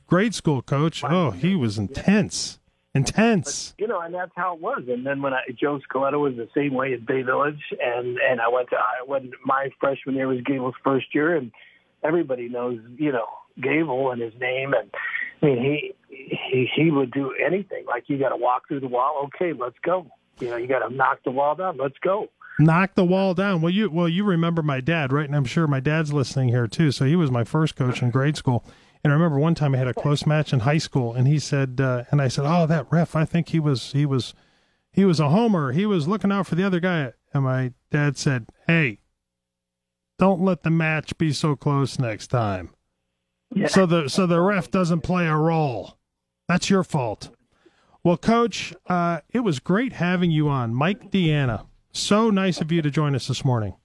grade 0.07 0.33
school 0.33 0.61
coach. 0.61 1.03
Oh, 1.03 1.31
he 1.31 1.55
was 1.55 1.77
intense. 1.77 2.59
Intense. 2.95 3.75
But, 3.77 3.81
you 3.83 3.87
know, 3.87 3.99
and 3.99 4.13
that's 4.13 4.31
how 4.35 4.55
it 4.55 4.61
was. 4.61 4.81
And 4.87 5.05
then 5.05 5.21
when 5.21 5.33
I, 5.33 5.41
Joe 5.55 5.79
Scaletta 5.87 6.19
was 6.19 6.35
the 6.35 6.49
same 6.55 6.73
way 6.73 6.93
at 6.93 7.05
Bay 7.05 7.21
Village, 7.21 7.61
and 7.79 8.17
and 8.17 8.41
I 8.41 8.47
went 8.49 8.71
to 8.71 8.77
I 8.77 9.03
when 9.05 9.31
my 9.45 9.69
freshman 9.79 10.15
year 10.15 10.27
was 10.27 10.41
Gable's 10.41 10.73
first 10.83 11.13
year, 11.13 11.35
and 11.35 11.51
everybody 12.03 12.49
knows 12.49 12.79
you 12.97 13.11
know 13.11 13.27
Gable 13.61 14.09
and 14.09 14.19
his 14.19 14.33
name, 14.39 14.73
and 14.73 14.89
I 15.43 15.45
mean 15.45 15.61
he 15.61 15.93
he 16.09 16.67
he 16.75 16.89
would 16.89 17.11
do 17.11 17.31
anything. 17.33 17.85
Like 17.85 18.05
you 18.07 18.17
got 18.17 18.29
to 18.29 18.37
walk 18.37 18.67
through 18.67 18.79
the 18.79 18.87
wall. 18.87 19.29
Okay, 19.35 19.53
let's 19.53 19.77
go. 19.83 20.07
You 20.39 20.49
know, 20.49 20.55
you 20.55 20.67
got 20.67 20.87
to 20.87 20.93
knock 20.93 21.19
the 21.23 21.31
wall 21.31 21.53
down. 21.53 21.77
Let's 21.77 21.97
go. 22.01 22.29
Knock 22.59 22.95
the 22.95 23.05
wall 23.05 23.33
down. 23.33 23.61
Well, 23.61 23.71
you 23.71 23.89
well 23.89 24.09
you 24.09 24.23
remember 24.25 24.61
my 24.61 24.81
dad, 24.81 25.13
right? 25.13 25.25
And 25.25 25.35
I'm 25.35 25.45
sure 25.45 25.65
my 25.65 25.79
dad's 25.79 26.11
listening 26.11 26.49
here 26.49 26.67
too. 26.67 26.91
So 26.91 27.05
he 27.05 27.15
was 27.15 27.31
my 27.31 27.45
first 27.45 27.75
coach 27.75 28.01
in 28.01 28.09
grade 28.11 28.35
school. 28.35 28.65
And 29.03 29.13
I 29.13 29.15
remember 29.15 29.39
one 29.39 29.55
time 29.55 29.73
I 29.73 29.77
had 29.77 29.87
a 29.87 29.93
close 29.93 30.25
match 30.25 30.51
in 30.51 30.59
high 30.59 30.77
school, 30.77 31.13
and 31.13 31.25
he 31.25 31.39
said, 31.39 31.79
uh, 31.79 32.03
and 32.11 32.21
I 32.21 32.27
said, 32.27 32.43
"Oh, 32.45 32.65
that 32.65 32.87
ref, 32.91 33.15
I 33.15 33.23
think 33.23 33.49
he 33.49 33.59
was 33.59 33.93
he 33.93 34.05
was 34.05 34.33
he 34.91 35.05
was 35.05 35.21
a 35.21 35.29
homer. 35.29 35.71
He 35.71 35.85
was 35.85 36.07
looking 36.07 36.31
out 36.33 36.47
for 36.47 36.55
the 36.55 36.65
other 36.65 36.81
guy." 36.81 37.13
And 37.33 37.45
my 37.45 37.71
dad 37.91 38.17
said, 38.17 38.47
"Hey, 38.67 38.99
don't 40.17 40.41
let 40.41 40.63
the 40.63 40.69
match 40.69 41.17
be 41.17 41.31
so 41.31 41.55
close 41.55 41.97
next 41.97 42.27
time." 42.27 42.71
Yeah. 43.55 43.67
So 43.67 43.85
the 43.85 44.09
so 44.09 44.27
the 44.27 44.41
ref 44.41 44.69
doesn't 44.69 45.01
play 45.01 45.27
a 45.27 45.35
role. 45.35 45.97
That's 46.49 46.69
your 46.69 46.83
fault. 46.83 47.29
Well, 48.03 48.17
Coach, 48.17 48.73
uh, 48.87 49.21
it 49.31 49.41
was 49.41 49.59
great 49.59 49.93
having 49.93 50.31
you 50.31 50.49
on, 50.49 50.73
Mike 50.73 51.09
Deanna. 51.09 51.68
So 51.91 52.29
nice 52.29 52.61
of 52.61 52.71
you 52.71 52.81
to 52.81 52.91
join 52.91 53.15
us 53.15 53.27
this 53.27 53.43
morning. 53.43 53.75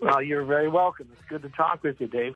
Well, 0.00 0.22
you're 0.22 0.44
very 0.44 0.68
welcome. 0.68 1.08
It's 1.12 1.22
good 1.28 1.42
to 1.42 1.48
talk 1.50 1.82
with 1.82 2.00
you, 2.00 2.06
Dave. 2.06 2.34